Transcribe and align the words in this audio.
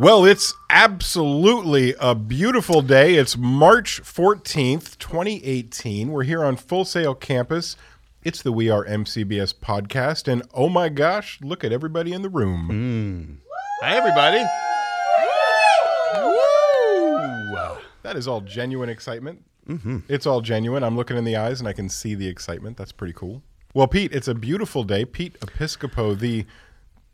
Well, 0.00 0.24
it's 0.24 0.54
absolutely 0.70 1.94
a 2.00 2.14
beautiful 2.14 2.80
day. 2.80 3.16
It's 3.16 3.36
March 3.36 4.00
14th, 4.00 4.96
2018. 4.96 6.10
We're 6.10 6.22
here 6.22 6.42
on 6.42 6.56
Full 6.56 6.86
Sail 6.86 7.14
Campus. 7.14 7.76
It's 8.24 8.40
the 8.40 8.50
We 8.50 8.70
Are 8.70 8.82
MCBS 8.86 9.52
podcast. 9.56 10.26
And 10.26 10.42
oh 10.54 10.70
my 10.70 10.88
gosh, 10.88 11.38
look 11.42 11.64
at 11.64 11.70
everybody 11.70 12.14
in 12.14 12.22
the 12.22 12.30
room. 12.30 13.42
Hi, 13.82 13.94
everybody. 13.94 14.42
That 18.02 18.16
is 18.16 18.26
all 18.26 18.40
genuine 18.40 18.88
excitement. 18.88 19.44
Mm-hmm. 19.68 19.98
It's 20.08 20.24
all 20.24 20.40
genuine. 20.40 20.82
I'm 20.82 20.96
looking 20.96 21.18
in 21.18 21.24
the 21.24 21.36
eyes 21.36 21.60
and 21.60 21.68
I 21.68 21.74
can 21.74 21.90
see 21.90 22.14
the 22.14 22.26
excitement. 22.26 22.78
That's 22.78 22.92
pretty 22.92 23.12
cool. 23.12 23.42
Well, 23.74 23.86
Pete, 23.86 24.14
it's 24.14 24.28
a 24.28 24.34
beautiful 24.34 24.82
day. 24.82 25.04
Pete 25.04 25.38
Episcopo, 25.40 26.18
the. 26.18 26.46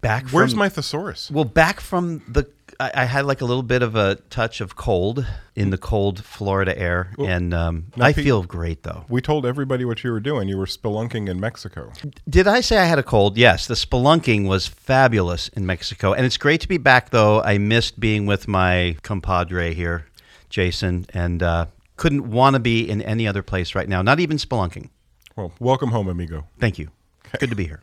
Back 0.02 0.28
Where's 0.28 0.52
from, 0.52 0.58
my 0.60 0.68
thesaurus? 0.68 1.30
Well, 1.32 1.46
back 1.46 1.80
from 1.80 2.22
the, 2.28 2.48
I, 2.78 2.90
I 2.94 3.04
had 3.04 3.24
like 3.26 3.40
a 3.40 3.44
little 3.44 3.62
bit 3.62 3.82
of 3.82 3.96
a 3.96 4.16
touch 4.30 4.60
of 4.60 4.76
cold 4.76 5.26
in 5.54 5.70
the 5.70 5.78
cold 5.78 6.24
Florida 6.24 6.78
air, 6.78 7.12
and 7.18 7.54
um, 7.54 7.86
I 7.98 8.12
Pete- 8.12 8.24
feel 8.24 8.42
great 8.42 8.82
though. 8.82 9.04
We 9.08 9.20
told 9.20 9.46
everybody 9.46 9.84
what 9.84 10.04
you 10.04 10.10
were 10.10 10.20
doing. 10.20 10.48
You 10.48 10.58
were 10.58 10.66
spelunking 10.66 11.28
in 11.28 11.40
Mexico. 11.40 11.92
Did 12.28 12.46
I 12.46 12.60
say 12.60 12.78
I 12.78 12.84
had 12.84 12.98
a 12.98 13.02
cold? 13.02 13.36
Yes, 13.36 13.66
the 13.66 13.74
spelunking 13.74 14.46
was 14.46 14.66
fabulous 14.66 15.48
in 15.48 15.66
Mexico, 15.66 16.12
and 16.12 16.26
it's 16.26 16.36
great 16.36 16.60
to 16.62 16.68
be 16.68 16.78
back. 16.78 17.10
Though 17.10 17.42
I 17.42 17.58
missed 17.58 17.98
being 17.98 18.26
with 18.26 18.48
my 18.48 18.96
compadre 19.02 19.72
here, 19.74 20.06
Jason, 20.50 21.06
and 21.14 21.42
uh, 21.42 21.66
couldn't 21.96 22.30
want 22.30 22.54
to 22.54 22.60
be 22.60 22.88
in 22.88 23.00
any 23.02 23.26
other 23.26 23.42
place 23.42 23.74
right 23.74 23.88
now. 23.88 24.02
Not 24.02 24.20
even 24.20 24.36
spelunking. 24.36 24.90
Well, 25.34 25.52
welcome 25.58 25.90
home, 25.90 26.08
amigo. 26.08 26.46
Thank 26.58 26.78
you. 26.78 26.90
Good 27.38 27.50
to 27.50 27.56
be 27.56 27.64
here. 27.64 27.82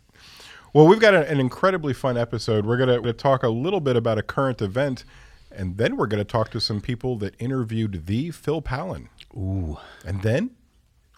Well, 0.74 0.88
we've 0.88 0.98
got 0.98 1.14
an 1.14 1.38
incredibly 1.38 1.94
fun 1.94 2.18
episode. 2.18 2.66
We're 2.66 2.76
going 2.76 3.00
to 3.00 3.12
talk 3.12 3.44
a 3.44 3.48
little 3.48 3.78
bit 3.78 3.94
about 3.94 4.18
a 4.18 4.24
current 4.24 4.60
event, 4.60 5.04
and 5.52 5.76
then 5.76 5.96
we're 5.96 6.08
going 6.08 6.18
to 6.18 6.24
talk 6.24 6.50
to 6.50 6.60
some 6.60 6.80
people 6.80 7.16
that 7.18 7.40
interviewed 7.40 8.06
the 8.06 8.32
Phil 8.32 8.60
Pallen. 8.60 9.08
Ooh, 9.36 9.78
And 10.04 10.22
then 10.22 10.50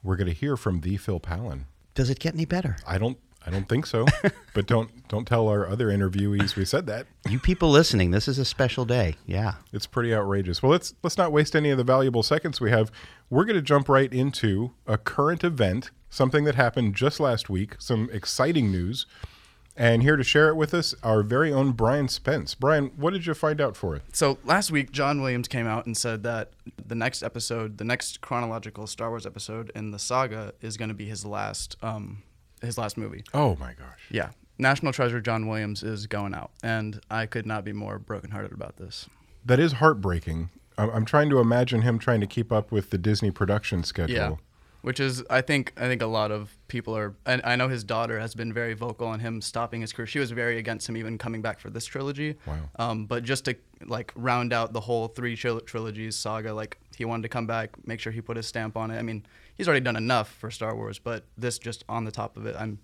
we're 0.03 0.17
going 0.17 0.27
to 0.27 0.35
hear 0.35 0.59
from 0.59 0.83
the 0.83 0.99
Phil 0.99 1.21
Pallen. 1.21 1.65
does 1.95 2.11
it 2.11 2.19
get 2.19 2.35
any 2.35 2.45
better? 2.45 2.77
I 2.87 2.99
don't 2.99 3.17
I 3.47 3.51
don't 3.51 3.67
think 3.67 3.87
so, 3.87 4.05
but 4.55 4.67
don't 4.67 5.09
don't 5.09 5.27
tell 5.27 5.49
our 5.49 5.67
other 5.67 5.87
interviewees 5.87 6.55
we 6.55 6.67
said 6.67 6.87
that. 6.89 7.07
You 7.27 7.39
people 7.39 7.71
listening, 7.71 8.11
this 8.11 8.29
is 8.29 8.39
a 8.39 8.45
special 8.45 8.85
day. 8.85 9.15
Yeah. 9.25 9.55
It's 9.73 9.87
pretty 9.87 10.15
outrageous. 10.15 10.63
Well, 10.63 10.73
let's 10.73 10.95
let's 11.03 11.17
not 11.17 11.33
waste 11.33 11.57
any 11.57 11.71
of 11.71 11.79
the 11.79 11.85
valuable 11.85 12.23
seconds 12.23 12.61
we 12.61 12.71
have. 12.73 12.91
We're 13.31 13.47
going 13.47 13.57
to 13.57 13.63
jump 13.63 13.89
right 13.89 14.13
into 14.13 14.73
a 14.87 14.99
current 14.99 15.45
event, 15.45 15.93
something 16.11 16.45
that 16.45 16.57
happened 16.57 16.95
just 16.95 17.21
last 17.21 17.49
week, 17.49 17.77
some 17.79 18.11
exciting 18.13 18.71
news. 18.71 19.07
And 19.77 20.03
here 20.03 20.17
to 20.17 20.25
share 20.25 20.49
it 20.49 20.55
with 20.55 20.73
us, 20.73 20.95
our 21.03 21.23
very 21.23 21.53
own 21.53 21.73
Brian 21.73 22.09
Spence. 22.09 22.55
Brian, 22.55 22.93
what 22.97 23.13
did 23.13 23.27
you 23.27 23.35
find 23.35 23.61
out 23.61 23.77
for 23.77 23.95
it? 23.95 24.03
So 24.13 24.39
last 24.43 24.71
week, 24.71 24.91
John 24.91 25.21
Williams 25.21 25.49
came 25.49 25.67
out 25.67 25.85
and 25.85 25.95
said 25.95 26.23
that 26.23 26.53
the 26.85 26.95
next 26.95 27.23
episode, 27.23 27.77
the 27.77 27.85
next 27.85 28.23
chronological 28.23 28.87
Star 28.87 29.11
Wars 29.11 29.27
episode 29.27 29.71
in 29.75 29.91
the 29.91 29.99
saga, 29.99 30.55
is 30.63 30.79
going 30.79 30.89
to 30.89 30.95
be 30.95 31.05
his 31.05 31.27
last, 31.27 31.77
um, 31.83 32.23
his 32.63 32.79
last 32.79 32.97
movie. 32.97 33.23
Oh 33.35 33.57
my 33.57 33.75
gosh. 33.75 34.01
Yeah, 34.11 34.31
National 34.59 34.93
Treasure 34.93 35.21
John 35.21 35.47
Williams 35.47 35.83
is 35.83 36.07
going 36.07 36.35
out, 36.35 36.53
and 36.63 37.01
I 37.11 37.27
could 37.27 37.45
not 37.45 37.63
be 37.65 37.75
more 37.75 37.99
brokenhearted 37.99 38.53
about 38.53 38.79
this. 38.79 39.09
That 39.45 39.61
is 39.61 39.75
heartbreaking. 39.75 40.49
I'm, 40.79 40.89
I'm 40.91 41.05
trying 41.05 41.29
to 41.31 41.39
imagine 41.39 41.83
him 41.83 41.99
trying 41.99 42.21
to 42.21 42.27
keep 42.27 42.51
up 42.51 42.73
with 42.73 42.91
the 42.91 42.99
Disney 42.99 43.31
production 43.31 43.85
schedule. 43.85 44.17
Yeah, 44.17 44.37
which 44.87 45.01
is 45.01 45.25
I 45.29 45.41
think 45.41 45.73
I 45.77 45.89
think 45.89 46.01
a 46.01 46.07
lot 46.07 46.31
of 46.31 46.57
people 46.69 46.97
are, 46.97 47.17
and 47.27 47.43
I 47.43 47.57
know 47.57 47.67
his 47.67 47.83
daughter 47.83 48.21
has 48.21 48.37
been 48.37 48.53
very 48.53 48.73
vocal 48.73 49.09
on 49.09 49.19
him 49.19 49.43
stopping 49.43 49.81
his 49.81 49.93
career. 49.93 50.07
She 50.07 50.21
was 50.21 50.31
very 50.31 50.59
against 50.59 50.89
him 50.89 50.97
even 50.97 51.19
coming 51.19 51.43
back 51.43 51.59
for 51.59 51.71
this 51.71 51.85
trilogy. 51.85 52.37
Wow. 52.47 52.61
Um, 52.79 53.07
but 53.07 53.25
just 53.25 53.47
to 53.47 53.57
like 53.85 54.13
round 54.15 54.53
out 54.53 54.73
the 54.73 54.79
whole 54.79 55.09
three 55.09 55.37
tril- 55.37 55.67
trilogies 55.67 56.15
saga, 56.15 56.55
like 56.55 56.79
he 56.97 57.05
wanted 57.05 57.23
to 57.23 57.29
come 57.29 57.49
back, 57.49 57.71
make 57.85 57.99
sure 57.99 58.13
he 58.13 58.21
put 58.21 58.37
his 58.37 58.47
stamp 58.47 58.77
on 58.77 58.93
it. 58.93 58.99
I 58.99 59.03
mean, 59.03 59.27
he's 59.57 59.67
already 59.67 59.83
done 59.83 59.97
enough 59.97 60.31
for 60.31 60.53
Star 60.53 60.77
Wars, 60.77 61.01
but 61.01 61.25
this 61.37 61.59
just 61.59 61.83
on 61.89 62.05
the 62.05 62.13
top 62.13 62.37
of 62.37 62.47
it, 62.47 62.55
I'm 62.57 62.79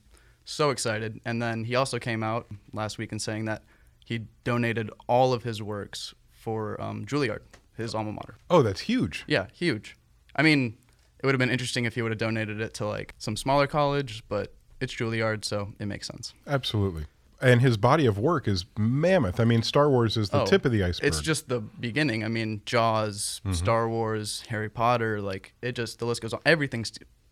so 0.44 0.70
excited. 0.70 1.20
And 1.24 1.40
then 1.40 1.62
he 1.62 1.76
also 1.76 2.00
came 2.00 2.24
out 2.24 2.48
last 2.72 2.98
week 2.98 3.12
and 3.12 3.22
saying 3.22 3.44
that 3.44 3.62
he 4.04 4.26
donated 4.42 4.90
all 5.06 5.32
of 5.32 5.44
his 5.44 5.62
works 5.62 6.14
for 6.32 6.80
um, 6.82 7.06
Juilliard, 7.06 7.42
his 7.76 7.94
alma 7.94 8.10
mater. 8.10 8.38
Oh, 8.50 8.62
that's 8.62 8.80
huge. 8.80 9.22
Yeah, 9.28 9.46
huge. 9.52 9.96
I 10.34 10.42
mean, 10.42 10.78
it 11.22 11.26
would 11.26 11.34
have 11.34 11.38
been 11.38 11.50
interesting 11.50 11.84
if 11.84 11.94
he 11.94 12.02
would 12.02 12.10
have 12.10 12.18
donated 12.18 12.60
it 12.60 12.74
to 12.74 12.86
like 12.86 13.14
some 13.18 13.36
smaller 13.36 13.66
college, 13.66 14.24
but 14.28 14.52
it's 14.80 14.92
Juilliard, 14.94 15.44
so 15.44 15.72
it 15.78 15.86
makes 15.86 16.08
sense. 16.08 16.34
Absolutely. 16.46 17.04
And 17.40 17.60
his 17.60 17.76
body 17.76 18.06
of 18.06 18.18
work 18.18 18.46
is 18.46 18.64
mammoth. 18.78 19.40
I 19.40 19.44
mean, 19.44 19.62
Star 19.62 19.90
Wars 19.90 20.16
is 20.16 20.30
the 20.30 20.42
Oh, 20.42 20.46
tip 20.46 20.64
of 20.64 20.72
the 20.72 20.84
iceberg. 20.84 21.08
It's 21.08 21.20
just 21.20 21.48
the 21.48 21.60
beginning. 21.60 22.24
I 22.24 22.28
mean, 22.28 22.62
Jaws, 22.66 23.40
mm-hmm. 23.44 23.52
Star 23.54 23.88
Wars, 23.88 24.44
Harry 24.48 24.68
Potter, 24.68 25.20
like 25.20 25.54
it 25.62 25.72
just 25.72 25.98
the 25.98 26.06
list 26.06 26.22
goes 26.22 26.32
on. 26.32 26.40
Everything 26.46 26.84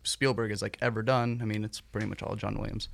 Spielberg 0.03 0.51
has 0.51 0.61
like 0.61 0.77
ever 0.81 1.01
done. 1.01 1.39
I 1.41 1.45
mean, 1.45 1.63
it's 1.63 1.79
pretty 1.81 2.07
much 2.07 2.21
all 2.23 2.35
John 2.35 2.57
Williams. 2.57 2.89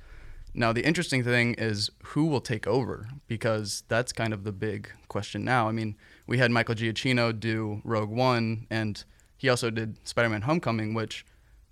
Now, 0.54 0.72
the 0.72 0.84
interesting 0.84 1.22
thing 1.22 1.54
is 1.54 1.90
who 2.02 2.26
will 2.26 2.40
take 2.40 2.66
over 2.66 3.08
because 3.26 3.84
that's 3.88 4.12
kind 4.12 4.32
of 4.32 4.44
the 4.44 4.52
big 4.52 4.90
question 5.08 5.44
now. 5.44 5.68
I 5.68 5.72
mean, 5.72 5.96
we 6.26 6.38
had 6.38 6.50
Michael 6.50 6.74
Giacchino 6.74 7.38
do 7.38 7.80
Rogue 7.84 8.10
One, 8.10 8.66
and 8.70 9.04
he 9.38 9.48
also 9.48 9.70
did 9.70 10.06
Spider-Man: 10.06 10.42
Homecoming, 10.42 10.92
which 10.92 11.24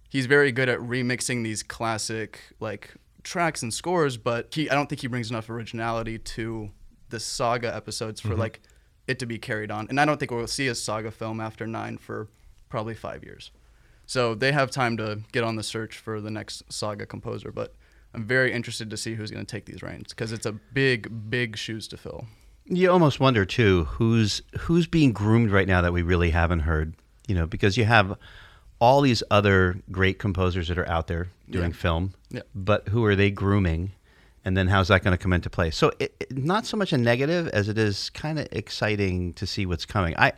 he's 0.08 0.26
very 0.26 0.52
good 0.52 0.68
at 0.68 0.78
remixing 0.78 1.44
these 1.44 1.62
classic 1.62 2.40
like 2.60 2.94
tracks 3.22 3.62
and 3.62 3.74
scores, 3.74 4.16
but 4.16 4.54
he 4.54 4.70
I 4.70 4.74
don't 4.74 4.88
think 4.88 5.02
he 5.02 5.08
brings 5.08 5.30
enough 5.30 5.50
originality 5.50 6.18
to 6.18 6.70
the 7.10 7.20
saga 7.20 7.74
episodes 7.74 8.20
for 8.20 8.28
mm-hmm. 8.30 8.40
like 8.40 8.60
it 9.06 9.18
to 9.18 9.26
be 9.26 9.38
carried 9.38 9.70
on. 9.70 9.86
And 9.88 10.00
I 10.00 10.04
don't 10.04 10.18
think 10.18 10.30
we'll 10.30 10.46
see 10.46 10.68
a 10.68 10.74
saga 10.74 11.10
film 11.10 11.40
after 11.40 11.66
9 11.66 11.98
for 11.98 12.28
probably 12.68 12.94
5 12.94 13.22
years. 13.22 13.52
So 14.04 14.34
they 14.34 14.50
have 14.50 14.70
time 14.70 14.96
to 14.96 15.20
get 15.30 15.44
on 15.44 15.54
the 15.54 15.62
search 15.62 15.96
for 15.96 16.20
the 16.20 16.30
next 16.30 16.64
saga 16.72 17.06
composer, 17.06 17.52
but 17.52 17.74
I'm 18.14 18.24
very 18.24 18.52
interested 18.52 18.90
to 18.90 18.96
see 18.96 19.14
who's 19.14 19.30
going 19.30 19.44
to 19.44 19.50
take 19.50 19.66
these 19.66 19.82
reins 19.82 20.08
because 20.10 20.32
it's 20.32 20.46
a 20.46 20.52
big 20.52 21.30
big 21.30 21.56
shoes 21.56 21.86
to 21.88 21.96
fill. 21.96 22.26
You 22.64 22.90
almost 22.90 23.20
wonder 23.20 23.44
too 23.44 23.84
who's 23.84 24.42
who's 24.60 24.86
being 24.86 25.12
groomed 25.12 25.50
right 25.50 25.68
now 25.68 25.82
that 25.82 25.92
we 25.92 26.02
really 26.02 26.30
haven't 26.30 26.60
heard. 26.60 26.94
You 27.26 27.34
know, 27.34 27.46
because 27.46 27.76
you 27.76 27.84
have 27.84 28.16
all 28.78 29.00
these 29.00 29.22
other 29.30 29.80
great 29.90 30.18
composers 30.18 30.68
that 30.68 30.78
are 30.78 30.88
out 30.88 31.06
there 31.06 31.28
doing 31.50 31.70
Yeah. 31.70 31.76
film, 31.76 32.14
Yeah. 32.30 32.42
but 32.54 32.88
who 32.88 33.04
are 33.04 33.16
they 33.16 33.30
grooming? 33.30 33.92
And 34.44 34.56
then 34.56 34.68
how's 34.68 34.88
that 34.88 35.02
going 35.02 35.16
to 35.16 35.20
come 35.22 35.32
into 35.32 35.50
play? 35.50 35.70
So, 35.70 35.90
it, 35.98 36.14
it- 36.20 36.36
not 36.38 36.66
so 36.66 36.76
much 36.76 36.92
a 36.92 36.98
negative 36.98 37.48
as 37.48 37.68
it 37.68 37.78
is 37.78 38.10
kind 38.10 38.38
of 38.38 38.46
exciting 38.52 39.32
to 39.34 39.46
see 39.46 39.66
what's 39.66 39.86
coming. 39.86 40.14
I, 40.16 40.34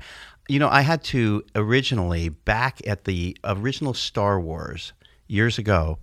you 0.48 0.58
know, 0.58 0.68
I 0.68 0.80
had 0.80 1.02
to 1.04 1.44
originally 1.54 2.30
back 2.30 2.80
at 2.86 3.04
the 3.04 3.36
original 3.44 3.92
Star 3.92 4.40
Wars 4.40 4.92
years 5.26 5.58
ago. 5.58 5.98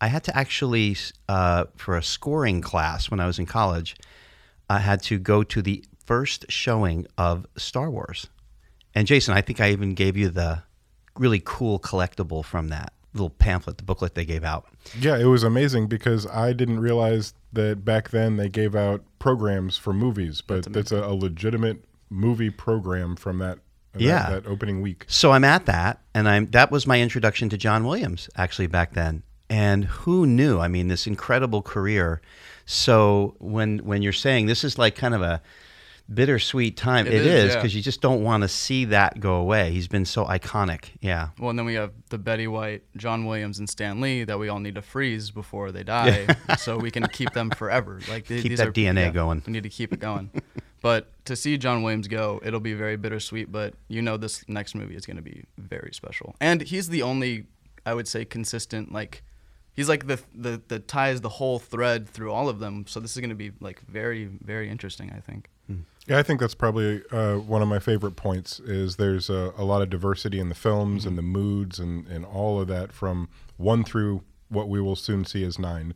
I 0.00 0.06
had 0.06 0.24
to 0.24 0.36
actually 0.36 0.96
uh, 1.28 1.64
for 1.76 1.96
a 1.96 2.02
scoring 2.02 2.60
class 2.62 3.10
when 3.10 3.20
I 3.20 3.26
was 3.26 3.38
in 3.38 3.44
college. 3.46 3.96
I 4.70 4.78
had 4.78 5.02
to 5.04 5.18
go 5.18 5.42
to 5.42 5.60
the 5.60 5.84
first 6.06 6.46
showing 6.48 7.06
of 7.18 7.44
Star 7.56 7.90
Wars. 7.90 8.28
And 8.94 9.06
Jason, 9.06 9.34
I 9.34 9.40
think 9.40 9.60
I 9.60 9.70
even 9.70 9.94
gave 9.94 10.16
you 10.16 10.28
the 10.28 10.62
really 11.18 11.42
cool 11.44 11.78
collectible 11.78 12.44
from 12.44 12.68
that 12.68 12.92
little 13.14 13.30
pamphlet, 13.30 13.76
the 13.76 13.84
booklet 13.84 14.14
they 14.14 14.24
gave 14.24 14.42
out. 14.44 14.66
Yeah, 14.98 15.18
it 15.18 15.24
was 15.26 15.42
amazing 15.42 15.86
because 15.86 16.26
I 16.26 16.52
didn't 16.54 16.80
realize 16.80 17.34
that 17.52 17.84
back 17.84 18.08
then 18.10 18.36
they 18.36 18.48
gave 18.48 18.74
out 18.74 19.02
programs 19.18 19.76
for 19.76 19.92
movies, 19.92 20.40
but 20.40 20.72
that's, 20.72 20.92
a, 20.92 21.02
a 21.04 21.12
legitimate 21.14 21.84
movie 22.08 22.50
program 22.50 23.16
from 23.16 23.38
that 23.38 23.58
that, 23.92 24.00
Yeah. 24.00 24.30
that 24.30 24.46
opening 24.46 24.80
week. 24.80 25.04
So 25.08 25.32
I'm 25.32 25.44
at 25.44 25.66
that, 25.66 26.00
and 26.14 26.26
I'm 26.26 26.50
that 26.52 26.70
was 26.70 26.86
my 26.86 27.00
introduction 27.02 27.50
to 27.50 27.58
John 27.58 27.84
Williams 27.84 28.30
actually 28.36 28.66
back 28.68 28.94
then. 28.94 29.22
And 29.50 29.84
who 29.84 30.24
knew? 30.26 30.58
I 30.60 30.68
mean, 30.68 30.88
this 30.88 31.06
incredible 31.06 31.60
career. 31.60 32.22
So 32.64 33.34
when 33.38 33.80
when 33.80 34.00
you're 34.00 34.14
saying 34.14 34.46
this 34.46 34.64
is 34.64 34.78
like 34.78 34.94
kind 34.96 35.14
of 35.14 35.20
a 35.20 35.42
bittersweet 36.14 36.76
time, 36.76 37.06
It 37.06 37.14
it 37.14 37.26
is, 37.26 37.26
is 37.26 37.48
yeah. 37.50 37.56
because 37.56 37.74
you 37.74 37.82
just 37.82 38.00
don't 38.00 38.22
want 38.22 38.42
to 38.42 38.48
see 38.48 38.84
that 38.86 39.20
go 39.20 39.34
away. 39.36 39.72
He's 39.72 39.88
been 39.88 40.04
so 40.04 40.24
iconic. 40.24 40.86
Yeah. 41.00 41.28
Well, 41.38 41.50
and 41.50 41.58
then 41.58 41.66
we 41.66 41.74
have 41.74 41.92
the 42.10 42.18
Betty 42.18 42.46
White, 42.46 42.82
John 42.96 43.24
Williams, 43.24 43.58
and 43.58 43.68
Stan 43.68 44.00
Lee 44.00 44.24
that 44.24 44.38
we 44.38 44.48
all 44.48 44.60
need 44.60 44.74
to 44.76 44.82
freeze 44.82 45.30
before 45.30 45.72
they 45.72 45.82
die, 45.82 46.26
so 46.58 46.76
we 46.76 46.90
can 46.90 47.06
keep 47.08 47.32
them 47.32 47.50
forever. 47.50 48.00
Like 48.08 48.26
th- 48.26 48.42
Keep 48.42 48.50
these 48.50 48.58
that 48.58 48.68
are, 48.68 48.72
DNA 48.72 49.12
going. 49.12 49.42
We 49.46 49.52
need 49.52 49.62
to 49.64 49.68
keep 49.68 49.92
it 49.92 50.00
going. 50.00 50.30
but 50.80 51.10
to 51.26 51.36
see 51.36 51.56
John 51.58 51.82
Williams 51.82 52.08
go, 52.08 52.40
it'll 52.44 52.60
be 52.60 52.74
very 52.74 52.96
bittersweet. 52.96 53.50
But 53.52 53.74
you 53.88 54.02
know, 54.02 54.16
this 54.16 54.44
next 54.48 54.74
movie 54.74 54.96
is 54.96 55.06
going 55.06 55.16
to 55.16 55.22
be 55.22 55.44
very 55.58 55.90
special, 55.92 56.34
and 56.40 56.60
he's 56.62 56.88
the 56.88 57.02
only, 57.02 57.46
I 57.86 57.94
would 57.94 58.08
say, 58.08 58.24
consistent 58.24 58.92
like. 58.92 59.22
He's 59.74 59.88
like 59.88 60.06
the, 60.06 60.20
the 60.34 60.60
the 60.68 60.78
ties 60.78 61.20
the 61.20 61.28
whole 61.28 61.58
thread 61.58 62.08
through 62.08 62.32
all 62.32 62.48
of 62.48 62.58
them. 62.58 62.84
So 62.86 63.00
this 63.00 63.12
is 63.12 63.20
going 63.20 63.30
to 63.30 63.36
be 63.36 63.52
like 63.60 63.80
very 63.86 64.26
very 64.26 64.68
interesting. 64.68 65.12
I 65.16 65.20
think. 65.20 65.48
Yeah, 66.06 66.18
I 66.18 66.24
think 66.24 66.40
that's 66.40 66.54
probably 66.54 67.00
uh, 67.12 67.36
one 67.36 67.62
of 67.62 67.68
my 67.68 67.78
favorite 67.78 68.16
points. 68.16 68.58
Is 68.60 68.96
there's 68.96 69.30
a, 69.30 69.52
a 69.56 69.64
lot 69.64 69.82
of 69.82 69.90
diversity 69.90 70.40
in 70.40 70.48
the 70.48 70.54
films 70.54 71.06
and 71.06 71.16
the 71.16 71.22
moods 71.22 71.78
and, 71.78 72.06
and 72.08 72.24
all 72.26 72.60
of 72.60 72.66
that 72.68 72.92
from 72.92 73.28
one 73.56 73.84
through 73.84 74.24
what 74.48 74.68
we 74.68 74.80
will 74.80 74.96
soon 74.96 75.24
see 75.24 75.44
as 75.44 75.58
nine. 75.58 75.94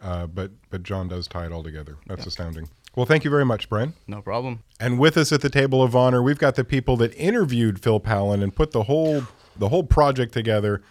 Uh, 0.00 0.26
but 0.26 0.50
but 0.68 0.82
John 0.82 1.08
does 1.08 1.26
tie 1.26 1.46
it 1.46 1.52
all 1.52 1.62
together. 1.62 1.96
That's 2.06 2.26
astounding. 2.26 2.68
Well, 2.94 3.06
thank 3.06 3.24
you 3.24 3.30
very 3.30 3.44
much, 3.44 3.68
Brian. 3.68 3.94
No 4.06 4.20
problem. 4.22 4.62
And 4.78 4.98
with 4.98 5.16
us 5.16 5.32
at 5.32 5.40
the 5.40 5.50
table 5.50 5.82
of 5.82 5.96
honor, 5.96 6.22
we've 6.22 6.38
got 6.38 6.54
the 6.54 6.64
people 6.64 6.96
that 6.98 7.14
interviewed 7.14 7.82
Phil 7.82 8.00
Pallen 8.00 8.42
and 8.42 8.54
put 8.54 8.72
the 8.72 8.84
whole 8.84 9.24
the 9.56 9.70
whole 9.70 9.84
project 9.84 10.34
together. 10.34 10.82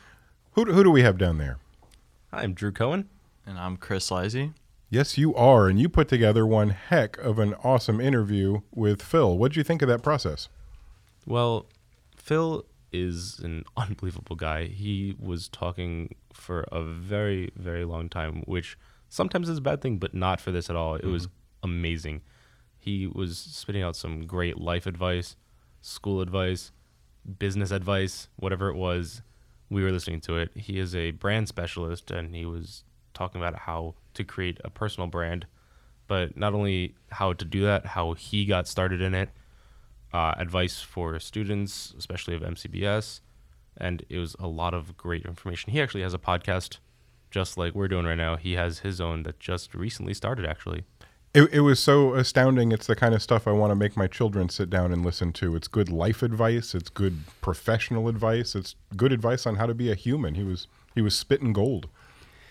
Who, 0.53 0.65
who 0.65 0.83
do 0.83 0.89
we 0.89 1.03
have 1.03 1.17
down 1.17 1.37
there? 1.37 1.57
I'm 2.35 2.53
Drew 2.53 2.73
Cohen. 2.73 3.07
And 3.45 3.57
I'm 3.57 3.77
Chris 3.77 4.09
Lizey. 4.09 4.53
Yes, 4.89 5.17
you 5.17 5.33
are, 5.35 5.69
and 5.69 5.79
you 5.79 5.87
put 5.87 6.09
together 6.09 6.45
one 6.45 6.71
heck 6.71 7.17
of 7.19 7.39
an 7.39 7.53
awesome 7.63 8.01
interview 8.01 8.59
with 8.73 9.01
Phil. 9.01 9.37
What 9.37 9.51
did 9.51 9.57
you 9.57 9.63
think 9.63 9.81
of 9.81 9.87
that 9.87 10.03
process? 10.03 10.49
Well, 11.25 11.67
Phil 12.17 12.65
is 12.91 13.39
an 13.39 13.63
unbelievable 13.77 14.35
guy. 14.35 14.65
He 14.65 15.15
was 15.17 15.47
talking 15.47 16.13
for 16.33 16.65
a 16.73 16.83
very, 16.83 17.51
very 17.55 17.85
long 17.85 18.09
time, 18.09 18.43
which 18.45 18.77
sometimes 19.07 19.47
is 19.47 19.59
a 19.59 19.61
bad 19.61 19.81
thing, 19.81 19.97
but 19.97 20.13
not 20.13 20.41
for 20.41 20.51
this 20.51 20.69
at 20.69 20.75
all. 20.75 20.95
It 20.95 21.03
mm-hmm. 21.03 21.13
was 21.13 21.29
amazing. 21.63 22.21
He 22.77 23.07
was 23.07 23.37
spitting 23.37 23.81
out 23.81 23.95
some 23.95 24.27
great 24.27 24.59
life 24.59 24.85
advice, 24.85 25.37
school 25.81 26.19
advice, 26.19 26.73
business 27.39 27.71
advice, 27.71 28.27
whatever 28.35 28.67
it 28.67 28.75
was. 28.75 29.21
We 29.69 29.83
were 29.83 29.91
listening 29.91 30.21
to 30.21 30.37
it. 30.37 30.51
He 30.55 30.79
is 30.79 30.95
a 30.95 31.11
brand 31.11 31.47
specialist, 31.47 32.11
and 32.11 32.35
he 32.35 32.45
was 32.45 32.83
talking 33.13 33.41
about 33.41 33.59
how 33.59 33.95
to 34.13 34.23
create 34.23 34.59
a 34.63 34.69
personal 34.69 35.07
brand, 35.07 35.47
but 36.07 36.37
not 36.37 36.53
only 36.53 36.95
how 37.11 37.33
to 37.33 37.45
do 37.45 37.63
that, 37.63 37.85
how 37.87 38.13
he 38.13 38.45
got 38.45 38.67
started 38.67 39.01
in 39.01 39.15
it, 39.15 39.29
uh, 40.13 40.33
advice 40.37 40.81
for 40.81 41.19
students, 41.19 41.93
especially 41.97 42.35
of 42.35 42.41
MCBS, 42.41 43.21
and 43.77 44.05
it 44.09 44.19
was 44.19 44.35
a 44.39 44.47
lot 44.47 44.73
of 44.73 44.95
great 44.95 45.25
information. 45.25 45.71
He 45.71 45.81
actually 45.81 46.03
has 46.03 46.13
a 46.13 46.19
podcast, 46.19 46.77
just 47.31 47.57
like 47.57 47.73
we're 47.73 47.87
doing 47.87 48.05
right 48.05 48.15
now. 48.15 48.35
He 48.35 48.53
has 48.53 48.79
his 48.79 49.01
own 49.01 49.23
that 49.23 49.39
just 49.39 49.73
recently 49.73 50.13
started, 50.13 50.45
actually. 50.45 50.85
It, 51.35 51.51
it 51.51 51.59
was 51.59 51.81
so 51.81 52.13
astounding. 52.13 52.71
It's 52.71 52.87
the 52.87 52.95
kind 52.95 53.13
of 53.13 53.21
stuff 53.21 53.45
I 53.45 53.51
want 53.51 53.71
to 53.71 53.75
make 53.75 53.97
my 53.97 54.07
children 54.07 54.47
sit 54.47 54.69
down 54.69 54.93
and 54.93 55.03
listen 55.03 55.33
to. 55.33 55.53
It's 55.57 55.67
good 55.67 55.89
life 55.89 56.23
advice. 56.23 56.73
It's 56.73 56.89
good 56.89 57.23
professional 57.41 58.07
advice. 58.07 58.55
It's 58.55 58.75
good 58.95 59.11
advice 59.11 59.45
on 59.45 59.55
how 59.55 59.65
to 59.65 59.73
be 59.73 59.91
a 59.91 59.95
human. 59.95 60.35
He 60.35 60.43
was 60.43 60.67
he 60.95 61.01
was 61.01 61.13
spitting 61.13 61.51
gold. 61.51 61.89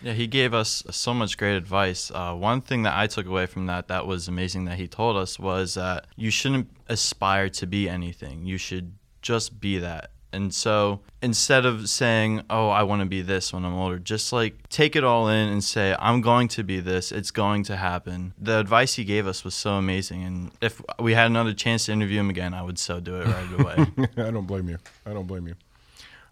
Yeah, 0.02 0.12
he 0.12 0.26
gave 0.26 0.52
us 0.52 0.82
so 0.90 1.14
much 1.14 1.38
great 1.38 1.56
advice. 1.56 2.10
Uh, 2.14 2.34
one 2.34 2.60
thing 2.60 2.82
that 2.82 2.94
I 2.94 3.06
took 3.06 3.24
away 3.24 3.46
from 3.46 3.64
that 3.66 3.88
that 3.88 4.06
was 4.06 4.28
amazing 4.28 4.66
that 4.66 4.76
he 4.76 4.86
told 4.86 5.16
us 5.16 5.38
was 5.38 5.74
that 5.74 6.06
you 6.14 6.30
shouldn't 6.30 6.68
aspire 6.86 7.48
to 7.48 7.66
be 7.66 7.88
anything. 7.88 8.44
You 8.44 8.58
should 8.58 8.92
just 9.22 9.60
be 9.60 9.78
that. 9.78 10.10
And 10.34 10.54
so 10.54 11.00
instead 11.22 11.64
of 11.64 11.88
saying, 11.88 12.42
oh, 12.50 12.68
I 12.68 12.82
want 12.82 13.00
to 13.00 13.06
be 13.06 13.22
this 13.22 13.52
when 13.52 13.64
I'm 13.64 13.74
older, 13.74 13.98
just 13.98 14.32
like 14.32 14.68
take 14.68 14.96
it 14.96 15.04
all 15.04 15.28
in 15.28 15.48
and 15.48 15.62
say, 15.62 15.96
I'm 15.98 16.20
going 16.20 16.48
to 16.48 16.62
be 16.62 16.80
this. 16.80 17.12
It's 17.12 17.30
going 17.30 17.62
to 17.64 17.76
happen. 17.76 18.34
The 18.38 18.58
advice 18.58 18.94
he 18.94 19.04
gave 19.04 19.26
us 19.26 19.44
was 19.44 19.54
so 19.54 19.74
amazing. 19.74 20.24
And 20.24 20.50
if 20.60 20.82
we 20.98 21.14
had 21.14 21.26
another 21.26 21.54
chance 21.54 21.86
to 21.86 21.92
interview 21.92 22.20
him 22.20 22.30
again, 22.30 22.52
I 22.52 22.62
would 22.62 22.78
so 22.78 23.00
do 23.00 23.16
it 23.16 23.26
right 23.26 23.60
away. 23.60 24.08
I 24.26 24.30
don't 24.30 24.46
blame 24.46 24.68
you. 24.68 24.78
I 25.06 25.12
don't 25.12 25.26
blame 25.26 25.46
you. 25.46 25.54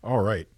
All 0.02 0.20
right. 0.20 0.48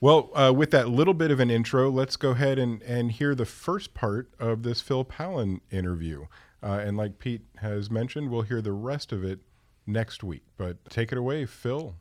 Well, 0.00 0.30
uh, 0.34 0.52
with 0.52 0.70
that 0.72 0.88
little 0.88 1.14
bit 1.14 1.30
of 1.30 1.40
an 1.40 1.50
intro, 1.50 1.90
let's 1.90 2.16
go 2.16 2.30
ahead 2.30 2.58
and, 2.58 2.82
and 2.82 3.12
hear 3.12 3.34
the 3.34 3.46
first 3.46 3.94
part 3.94 4.28
of 4.38 4.62
this 4.62 4.80
Phil 4.80 5.04
Pallen 5.04 5.60
interview. 5.70 6.26
Uh, 6.62 6.80
and 6.84 6.96
like 6.96 7.18
Pete 7.18 7.42
has 7.56 7.90
mentioned, 7.90 8.30
we'll 8.30 8.42
hear 8.42 8.60
the 8.60 8.72
rest 8.72 9.12
of 9.12 9.22
it 9.22 9.40
next 9.86 10.24
week. 10.24 10.42
But 10.56 10.84
take 10.90 11.12
it 11.12 11.18
away, 11.18 11.46
Phil. 11.46 11.96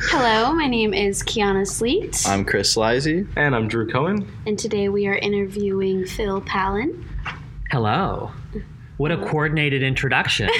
Hello, 0.00 0.52
my 0.52 0.66
name 0.66 0.94
is 0.94 1.22
Kiana 1.22 1.66
Sleet. 1.66 2.24
I'm 2.26 2.44
Chris 2.44 2.76
Lizey. 2.76 3.26
And 3.36 3.54
I'm 3.54 3.68
Drew 3.68 3.88
Cohen. 3.88 4.26
And 4.46 4.58
today 4.58 4.88
we 4.88 5.06
are 5.06 5.14
interviewing 5.14 6.06
Phil 6.06 6.40
Pallen. 6.40 7.08
Hello. 7.70 8.30
What 8.96 9.12
a 9.12 9.16
coordinated 9.16 9.82
introduction. 9.82 10.48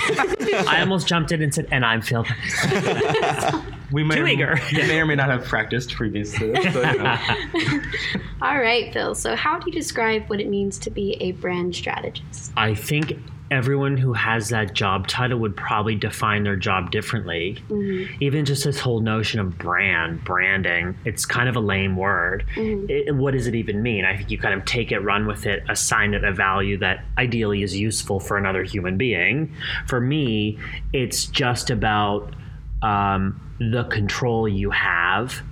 I 0.67 0.79
almost 0.81 1.06
jumped 1.06 1.32
in 1.32 1.43
and 1.43 1.55
said, 1.55 1.67
and 1.70 1.84
I'm 1.84 2.02
Phil. 2.02 2.25
we 3.93 4.03
may, 4.05 4.17
Too 4.17 4.27
eager. 4.27 4.61
may 4.73 5.00
or 5.00 5.06
may 5.06 5.15
not 5.15 5.29
have 5.29 5.44
practiced 5.44 5.94
previously. 5.94 6.53
to. 6.53 6.73
But, 6.73 6.94
you 6.94 7.03
know. 7.03 7.83
All 8.43 8.59
right, 8.59 8.93
Phil. 8.93 9.15
So, 9.15 9.37
how 9.37 9.59
do 9.59 9.71
you 9.71 9.73
describe 9.73 10.29
what 10.29 10.41
it 10.41 10.49
means 10.49 10.79
to 10.79 10.91
be 10.91 11.17
a 11.21 11.33
brand 11.33 11.75
strategist? 11.75 12.53
I 12.56 12.75
think 12.75 13.19
everyone 13.53 13.99
who 13.99 14.15
has 14.15 14.49
that 14.49 14.73
job 14.73 15.06
title 15.06 15.39
would 15.39 15.55
probably 15.55 15.94
define 15.94 16.43
their 16.43 16.56
job 16.56 16.91
differently. 16.91 17.62
Mm-hmm. 17.69 18.23
Even 18.23 18.47
just 18.47 18.65
this 18.65 18.81
whole 18.81 19.00
notion 19.00 19.41
of 19.41 19.59
brand, 19.59 20.25
branding, 20.25 20.97
it's 21.05 21.27
kind 21.27 21.50
of 21.50 21.56
a 21.56 21.61
lame 21.61 21.97
word. 21.97 22.47
Mm-hmm. 22.56 22.87
It, 22.89 23.15
what 23.15 23.33
does 23.33 23.47
it 23.47 23.55
even 23.55 23.83
mean? 23.83 24.06
I 24.06 24.17
think 24.17 24.31
you 24.31 24.39
kind 24.39 24.55
of 24.59 24.65
take 24.65 24.91
it, 24.91 25.00
run 25.00 25.27
with 25.27 25.44
it, 25.44 25.62
assign 25.69 26.15
it 26.15 26.25
a 26.25 26.33
value 26.33 26.79
that 26.79 27.05
ideally 27.19 27.62
is 27.62 27.77
useful 27.77 28.21
for 28.21 28.39
another 28.39 28.65
human 28.65 28.97
being. 28.97 29.55
For 29.87 30.00
me, 30.00 30.59
it's 30.94 31.27
just 31.27 31.69
about 31.69 32.35
um, 32.82 33.40
the 33.58 33.84
control 33.84 34.49
you 34.49 34.70
have 34.70 35.43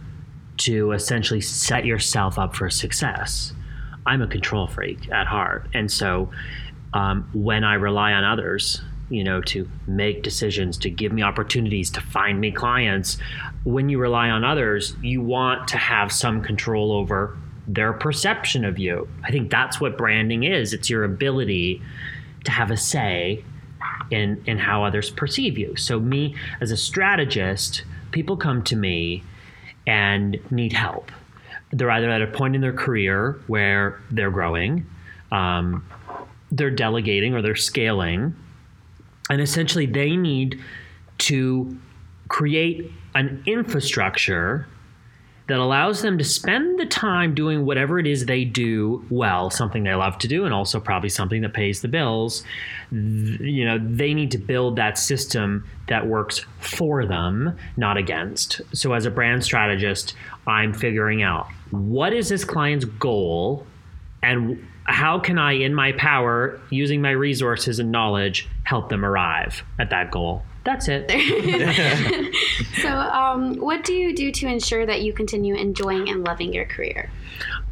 to 0.58 0.92
essentially 0.92 1.40
set 1.40 1.86
yourself 1.86 2.38
up 2.38 2.54
for 2.54 2.68
success. 2.68 3.52
I'm 4.06 4.20
a 4.20 4.26
control 4.26 4.66
freak 4.66 5.10
at 5.10 5.26
heart. 5.26 5.68
And 5.72 5.90
so 5.90 6.30
um, 6.92 7.28
when 7.32 7.64
I 7.64 7.74
rely 7.74 8.12
on 8.12 8.24
others, 8.24 8.82
you 9.08 9.24
know, 9.24 9.40
to 9.42 9.68
make 9.86 10.22
decisions, 10.22 10.78
to 10.78 10.90
give 10.90 11.12
me 11.12 11.22
opportunities, 11.22 11.90
to 11.90 12.00
find 12.00 12.40
me 12.40 12.52
clients. 12.52 13.18
When 13.64 13.88
you 13.88 13.98
rely 13.98 14.30
on 14.30 14.44
others, 14.44 14.94
you 15.02 15.20
want 15.20 15.68
to 15.68 15.78
have 15.78 16.12
some 16.12 16.42
control 16.42 16.92
over 16.92 17.36
their 17.66 17.92
perception 17.92 18.64
of 18.64 18.78
you. 18.78 19.08
I 19.24 19.30
think 19.30 19.50
that's 19.50 19.80
what 19.80 19.98
branding 19.98 20.44
is. 20.44 20.72
It's 20.72 20.88
your 20.88 21.04
ability 21.04 21.82
to 22.44 22.50
have 22.50 22.70
a 22.70 22.76
say 22.76 23.44
in 24.10 24.42
in 24.46 24.58
how 24.58 24.84
others 24.84 25.10
perceive 25.10 25.58
you. 25.58 25.76
So 25.76 26.00
me 26.00 26.34
as 26.60 26.70
a 26.70 26.76
strategist, 26.76 27.84
people 28.10 28.36
come 28.36 28.62
to 28.64 28.76
me 28.76 29.22
and 29.86 30.38
need 30.50 30.72
help. 30.72 31.10
They're 31.72 31.90
either 31.90 32.10
at 32.10 32.22
a 32.22 32.26
point 32.26 32.54
in 32.54 32.60
their 32.60 32.72
career 32.72 33.40
where 33.46 34.00
they're 34.10 34.30
growing, 34.30 34.86
um, 35.30 35.84
they're 36.50 36.70
delegating 36.70 37.34
or 37.34 37.42
they're 37.42 37.56
scaling. 37.56 38.34
And 39.30 39.40
essentially, 39.40 39.86
they 39.86 40.16
need 40.16 40.60
to 41.18 41.78
create 42.28 42.90
an 43.14 43.42
infrastructure 43.46 44.66
that 45.50 45.58
allows 45.58 46.02
them 46.02 46.17
to 46.19 46.25
spend 46.25 46.79
the 46.79 46.87
time 46.87 47.35
doing 47.35 47.64
whatever 47.64 47.99
it 47.99 48.06
is 48.06 48.26
they 48.26 48.44
do 48.44 49.05
well, 49.11 49.50
something 49.50 49.85
they 49.85 49.94
love 49.94 50.19
to 50.19 50.29
do, 50.29 50.44
and 50.44 50.55
also 50.55 50.81
probably 50.81 51.08
something 51.08 51.43
that 51.43 51.52
pays 51.52 51.81
the 51.81 51.88
bills. 51.88 52.44
You 52.91 53.64
know, 53.64 53.78
they 53.78 54.14
need 54.14 54.30
to 54.33 54.38
build 54.38 54.76
that 54.76 54.99
system 54.99 55.66
that 55.88 56.07
works 56.07 56.45
for 56.61 57.04
them, 57.04 57.57
not 57.76 57.97
against. 57.97 58.61
So, 58.73 58.92
as 58.92 59.07
a 59.07 59.11
brand 59.11 59.45
strategist, 59.45 60.14
I'm 60.47 60.73
figuring 60.73 61.23
out 61.23 61.49
what 61.71 62.12
is 62.12 62.28
this 62.28 62.45
client's 62.45 62.85
goal 62.85 63.66
and 64.23 64.66
how 64.85 65.19
can 65.19 65.38
I, 65.38 65.52
in 65.52 65.75
my 65.75 65.92
power, 65.92 66.61
using 66.71 67.00
my 67.00 67.11
resources 67.11 67.78
and 67.78 67.92
knowledge, 67.92 68.49
help 68.64 68.88
them 68.88 69.04
arrive 69.04 69.62
at 69.78 69.90
that 69.90 70.11
goal? 70.11 70.42
That's 70.64 70.88
it. 70.88 71.11
so, 72.83 72.88
um, 72.88 73.57
what 73.57 73.85
do 73.85 73.95
you 73.95 74.14
do 74.14 74.31
to 74.33 74.47
ensure 74.47 74.85
that 74.87 75.02
you 75.02 75.12
continue 75.12 75.55
enjoying 75.55 76.09
and 76.09 76.25
loving 76.25 76.52
your 76.52 76.67
career? 76.67 77.11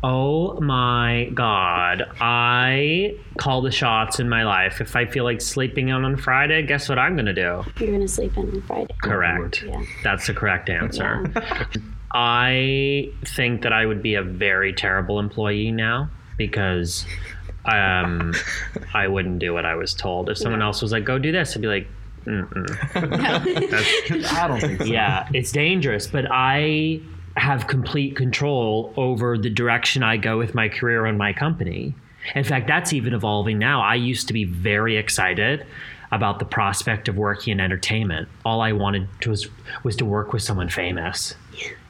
Oh 0.02 0.60
my 0.60 1.30
God. 1.34 2.08
I 2.20 3.16
call 3.36 3.62
the 3.62 3.72
shots 3.72 4.20
in 4.20 4.28
my 4.28 4.44
life. 4.44 4.80
If 4.80 4.94
I 4.94 5.06
feel 5.06 5.24
like 5.24 5.40
sleeping 5.40 5.88
in 5.88 6.04
on 6.04 6.16
Friday, 6.16 6.62
guess 6.62 6.88
what 6.88 6.98
I'm 6.98 7.14
going 7.14 7.26
to 7.26 7.34
do? 7.34 7.64
You're 7.78 7.88
going 7.88 8.00
to 8.00 8.08
sleep 8.08 8.36
in 8.36 8.48
on 8.48 8.62
Friday. 8.62 8.94
Correct. 9.02 9.62
Yeah. 9.62 9.82
That's 10.04 10.26
the 10.26 10.34
correct 10.34 10.70
answer. 10.70 11.30
Yeah. 11.34 11.66
I 12.12 13.12
think 13.24 13.62
that 13.62 13.72
I 13.72 13.84
would 13.84 14.02
be 14.02 14.14
a 14.14 14.22
very 14.22 14.72
terrible 14.72 15.18
employee 15.18 15.72
now 15.72 16.10
because 16.36 17.04
um, 17.64 18.34
I 18.94 19.08
wouldn't 19.08 19.40
do 19.40 19.52
what 19.52 19.66
I 19.66 19.74
was 19.74 19.92
told. 19.94 20.30
If 20.30 20.38
someone 20.38 20.62
else 20.62 20.80
was 20.80 20.90
like, 20.90 21.04
"Go 21.04 21.18
do 21.18 21.32
this," 21.32 21.54
I'd 21.54 21.60
be 21.60 21.68
like, 21.68 21.86
I 22.94 24.44
don't 24.48 24.60
think 24.60 24.78
so. 24.78 24.84
Yeah, 24.84 25.28
it's 25.32 25.52
dangerous, 25.52 26.06
but 26.06 26.26
I 26.30 27.00
have 27.36 27.66
complete 27.66 28.16
control 28.16 28.92
over 28.96 29.38
the 29.38 29.50
direction 29.50 30.02
I 30.02 30.16
go 30.16 30.38
with 30.38 30.54
my 30.54 30.68
career 30.68 31.06
and 31.06 31.16
my 31.16 31.32
company. 31.32 31.94
In 32.34 32.44
fact, 32.44 32.66
that's 32.66 32.92
even 32.92 33.14
evolving 33.14 33.58
now. 33.58 33.80
I 33.80 33.94
used 33.94 34.26
to 34.28 34.32
be 34.32 34.44
very 34.44 34.96
excited 34.96 35.64
about 36.10 36.38
the 36.38 36.44
prospect 36.44 37.08
of 37.08 37.16
working 37.16 37.52
in 37.52 37.60
entertainment. 37.60 38.28
All 38.44 38.60
I 38.60 38.72
wanted 38.72 39.08
to 39.20 39.30
was 39.30 39.48
was 39.84 39.96
to 39.96 40.04
work 40.04 40.32
with 40.32 40.42
someone 40.42 40.68
famous 40.68 41.34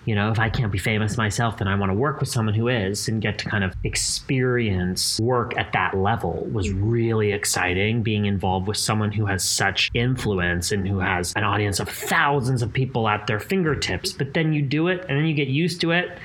you 0.08 0.14
know, 0.14 0.30
if 0.30 0.38
I 0.38 0.48
can't 0.48 0.72
be 0.72 0.78
famous 0.78 1.18
myself, 1.18 1.58
then 1.58 1.68
I 1.68 1.74
want 1.74 1.90
to 1.90 1.94
work 1.94 2.18
with 2.18 2.30
someone 2.30 2.54
who 2.54 2.68
is 2.68 3.08
and 3.08 3.20
get 3.20 3.38
to 3.40 3.44
kind 3.44 3.62
of 3.62 3.74
experience 3.84 5.20
work 5.20 5.54
at 5.58 5.74
that 5.74 5.98
level 5.98 6.46
was 6.50 6.70
really 6.70 7.32
exciting. 7.32 8.02
Being 8.02 8.24
involved 8.24 8.68
with 8.68 8.78
someone 8.78 9.12
who 9.12 9.26
has 9.26 9.44
such 9.44 9.90
influence 9.92 10.72
and 10.72 10.88
who 10.88 10.98
has 11.00 11.34
an 11.36 11.44
audience 11.44 11.78
of 11.78 11.90
thousands 11.90 12.62
of 12.62 12.72
people 12.72 13.06
at 13.06 13.26
their 13.26 13.38
fingertips. 13.38 14.14
But 14.14 14.32
then 14.32 14.54
you 14.54 14.62
do 14.62 14.88
it 14.88 15.04
and 15.10 15.18
then 15.18 15.26
you 15.26 15.34
get 15.34 15.48
used 15.48 15.82
to 15.82 15.90
it 15.90 16.18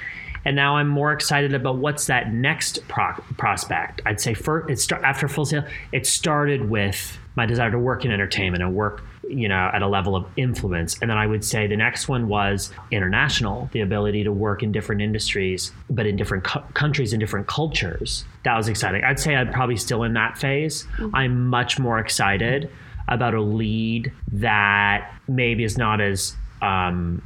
and 0.45 0.55
now 0.55 0.77
I'm 0.77 0.87
more 0.87 1.11
excited 1.11 1.53
about 1.53 1.77
what's 1.77 2.07
that 2.07 2.33
next 2.33 2.87
pro- 2.87 3.21
prospect. 3.37 4.01
I'd 4.05 4.21
say 4.21 4.33
first, 4.33 4.69
it 4.69 4.79
start, 4.79 5.03
after 5.03 5.27
Full 5.27 5.45
Sail, 5.45 5.65
it 5.91 6.05
started 6.05 6.69
with 6.69 7.17
my 7.35 7.45
desire 7.45 7.71
to 7.71 7.79
work 7.79 8.05
in 8.05 8.11
entertainment 8.11 8.63
and 8.63 8.75
work 8.75 9.03
you 9.27 9.47
know 9.47 9.69
at 9.73 9.81
a 9.81 9.87
level 9.87 10.15
of 10.15 10.25
influence. 10.35 10.97
And 11.01 11.09
then 11.09 11.17
i 11.17 11.25
would 11.25 11.43
say 11.43 11.67
the 11.67 11.77
next 11.77 12.07
one 12.07 12.27
was 12.27 12.71
international 12.91 13.69
the 13.71 13.81
ability 13.81 14.23
to 14.23 14.31
work 14.31 14.63
in 14.63 14.71
different 14.71 15.01
industries 15.01 15.71
but 15.89 16.05
in 16.05 16.15
different 16.15 16.43
countries 16.43 17.13
and 17.13 17.19
different 17.19 17.47
cultures. 17.47 18.25
That 18.43 18.57
was 18.57 18.67
exciting. 18.67 19.03
I'd 19.03 19.19
say 19.19 19.35
i'm 19.35 19.51
probably 19.51 19.77
still 19.77 20.03
in 20.03 20.13
that 20.13 20.37
phase. 20.37 20.87
I'm 21.13 21.47
much 21.47 21.79
more 21.79 21.99
excited 21.99 22.69
about 23.07 23.33
a 23.33 23.41
lead 23.41 24.11
that 24.31 25.13
maybe 25.27 25.63
is 25.63 25.77
not 25.77 25.99
as 25.99 26.35
um, 26.61 27.21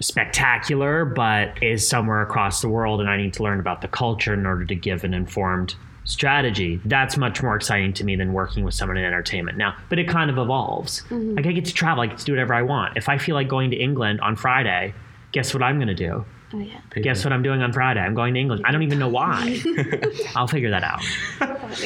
spectacular, 0.00 1.04
but 1.04 1.62
is 1.62 1.86
somewhere 1.86 2.22
across 2.22 2.62
the 2.62 2.68
world, 2.68 3.00
and 3.00 3.10
I 3.10 3.16
need 3.16 3.34
to 3.34 3.42
learn 3.42 3.60
about 3.60 3.82
the 3.82 3.88
culture 3.88 4.32
in 4.34 4.46
order 4.46 4.64
to 4.64 4.74
give 4.74 5.04
an 5.04 5.14
informed 5.14 5.74
strategy. 6.10 6.80
That's 6.84 7.16
much 7.16 7.42
more 7.42 7.56
exciting 7.56 7.92
to 7.94 8.04
me 8.04 8.16
than 8.16 8.32
working 8.32 8.64
with 8.64 8.74
someone 8.74 8.96
in 8.96 9.04
entertainment 9.04 9.56
now. 9.56 9.76
But 9.88 9.98
it 9.98 10.08
kind 10.08 10.30
of 10.30 10.38
evolves. 10.38 11.02
Mm-hmm. 11.02 11.36
Like 11.36 11.46
I 11.46 11.52
get 11.52 11.64
to 11.66 11.74
travel, 11.74 12.02
I 12.02 12.06
get 12.06 12.18
to 12.18 12.24
do 12.24 12.32
whatever 12.32 12.52
I 12.54 12.62
want. 12.62 12.96
If 12.96 13.08
I 13.08 13.18
feel 13.18 13.34
like 13.34 13.48
going 13.48 13.70
to 13.70 13.76
England 13.76 14.20
on 14.20 14.36
Friday, 14.36 14.92
guess 15.32 15.54
what 15.54 15.62
I'm 15.62 15.76
going 15.76 15.88
to 15.88 15.94
do? 15.94 16.24
Oh 16.52 16.58
yeah. 16.58 16.80
Guess 17.00 17.24
what 17.24 17.32
I'm 17.32 17.42
doing 17.42 17.62
on 17.62 17.72
Friday? 17.72 18.00
I'm 18.00 18.14
going 18.14 18.34
to 18.34 18.40
England. 18.40 18.64
I 18.66 18.72
don't 18.72 18.82
even 18.82 18.98
know 18.98 19.08
why. 19.08 19.60
I'll 20.34 20.48
figure 20.48 20.70
that 20.70 20.82
out. 20.82 21.00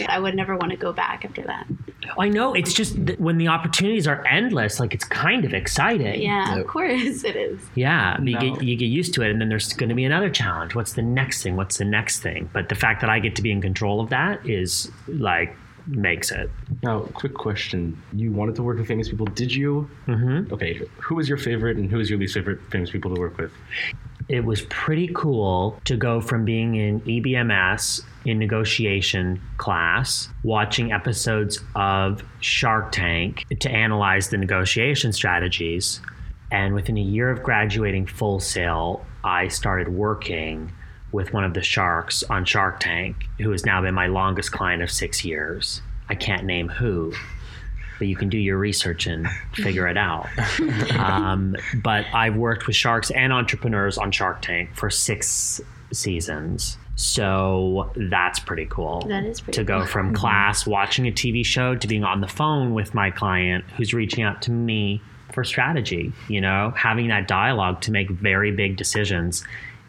I 0.09 0.19
would 0.19 0.35
never 0.35 0.57
want 0.57 0.71
to 0.71 0.79
go 0.79 0.93
back 0.93 1.25
after 1.25 1.43
that. 1.43 1.67
I 2.19 2.29
know 2.29 2.55
it's 2.55 2.73
just 2.73 3.07
that 3.07 3.21
when 3.21 3.39
the 3.39 3.49
opportunities 3.49 4.07
are 4.07 4.25
endless, 4.27 4.81
like 4.81 4.95
it's 4.95 5.05
kind 5.05 5.45
of 5.45 5.55
exciting. 5.55 6.23
Yeah, 6.23 6.57
of 6.57 6.67
course 6.67 7.25
it 7.25 7.37
is. 7.37 7.61
Yeah, 7.75 8.21
you, 8.21 8.39
get, 8.39 8.63
you 8.63 8.77
get 8.77 8.87
used 8.87 9.15
to 9.15 9.23
it, 9.23 9.31
and 9.31 9.41
then 9.41 9.49
there's 9.49 9.73
going 9.73 9.89
to 9.89 9.95
be 9.95 10.05
another 10.05 10.31
challenge. 10.31 10.75
What's 10.75 10.95
the 10.95 11.03
next 11.03 11.43
thing? 11.43 11.57
What's 11.57 11.79
the 11.79 11.85
next 11.85 12.21
thing? 12.21 12.51
But 12.53 12.69
the 12.69 12.75
fact 12.75 13.01
that 13.01 13.11
I 13.11 13.19
get 13.19 13.37
to 13.37 13.43
be 13.43 13.51
in 13.51 13.61
control 13.61 14.01
of 14.01 14.11
that 14.11 14.45
is 14.49 14.91
like 15.09 15.55
makes 15.87 16.31
it. 16.31 16.51
Now, 16.83 17.01
quick 17.15 17.35
question: 17.35 18.01
You 18.13 18.33
wanted 18.33 18.55
to 18.57 18.63
work 18.63 18.79
with 18.79 18.89
famous 18.89 19.09
people, 19.09 19.27
did 19.27 19.55
you? 19.55 19.89
Mm-hmm. 20.07 20.53
Okay, 20.53 20.81
who 20.99 21.19
is 21.19 21.29
your 21.29 21.39
favorite 21.39 21.77
and 21.77 21.91
who 21.91 22.01
is 22.01 22.11
your 22.11 22.19
least 22.19 22.35
favorite 22.35 22.61
famous 22.71 22.91
people 22.91 23.15
to 23.15 23.21
work 23.21 23.37
with? 23.39 23.53
It 24.29 24.45
was 24.45 24.63
pretty 24.71 25.11
cool 25.15 25.79
to 25.85 25.97
go 25.97 26.21
from 26.21 26.45
being 26.45 26.77
in 26.77 27.01
EBMS 27.03 28.03
in 28.25 28.39
negotiation 28.39 29.41
class, 29.59 30.29
watching 30.43 30.93
episodes 30.93 31.61
of 31.75 32.23
Shark 32.41 32.91
Tank 32.93 33.45
to 33.61 33.71
analyze 33.71 34.31
the 34.31 34.39
negotiation 34.39 35.13
strategies. 35.13 36.01
And 36.51 36.75
within 36.75 36.97
a 36.97 37.03
year 37.03 37.31
of 37.31 37.43
graduating 37.43 38.07
full 38.07 38.41
sail, 38.41 39.05
I 39.23 39.49
started 39.49 39.89
working 39.89 40.73
with 41.13 41.33
one 41.33 41.45
of 41.45 41.55
the 41.55 41.63
sharks 41.63 42.23
on 42.25 42.45
Shark 42.45 42.81
Tank, 42.81 43.27
who 43.39 43.51
has 43.51 43.67
now 43.67 43.83
been 43.83 43.95
my 43.95 44.07
longest 44.07 44.53
client 44.53 44.83
of 44.83 44.91
six 44.91 45.25
years. 45.25 45.83
I 46.09 46.15
can't 46.15 46.45
name 46.45 46.69
who, 46.69 47.13
but 47.99 48.09
you 48.09 48.17
can 48.17 48.29
do 48.29 48.39
your 48.39 48.59
research 48.59 49.07
and 49.07 49.29
figure 49.55 49.87
it 49.89 49.97
out. 49.97 50.29
um, 50.99 51.57
but 51.83 52.07
I've 52.13 52.37
worked 52.37 52.67
with 52.67 52.77
sharks 52.77 53.11
and 53.11 53.33
entrepreneurs 53.33 53.99
on 53.99 54.11
Shark 54.11 54.43
Tank 54.43 54.75
for 54.75 54.91
six 54.91 55.61
seasons. 55.93 56.77
So 56.97 57.91
that's 57.97 58.39
pretty 58.39 58.67
cool. 58.67 59.05
That 59.09 59.25
is 59.25 59.41
pretty 59.41 59.57
to 59.57 59.65
go 59.65 59.79
cool. 59.79 59.87
from 59.87 60.15
class 60.15 60.67
watching 60.67 61.09
a 61.09 61.13
TV 61.13 61.45
show 61.45 61.75
to 61.75 61.89
being 61.89 62.05
on 62.05 62.21
the 62.21 62.29
phone 62.29 62.73
with 62.75 62.95
my 62.95 63.11
client 63.11 63.65
who's 63.77 63.93
reaching 63.93 64.23
out 64.23 64.43
to 64.43 64.51
me 64.51 65.03
for 65.33 65.43
strategy. 65.43 66.13
You 66.29 66.41
know, 66.41 66.73
having 66.77 67.09
that 67.09 67.27
dialogue 67.27 67.81
to 67.83 67.91
make 67.91 68.11
very 68.11 68.53
big 68.53 68.77
decisions 68.77 69.45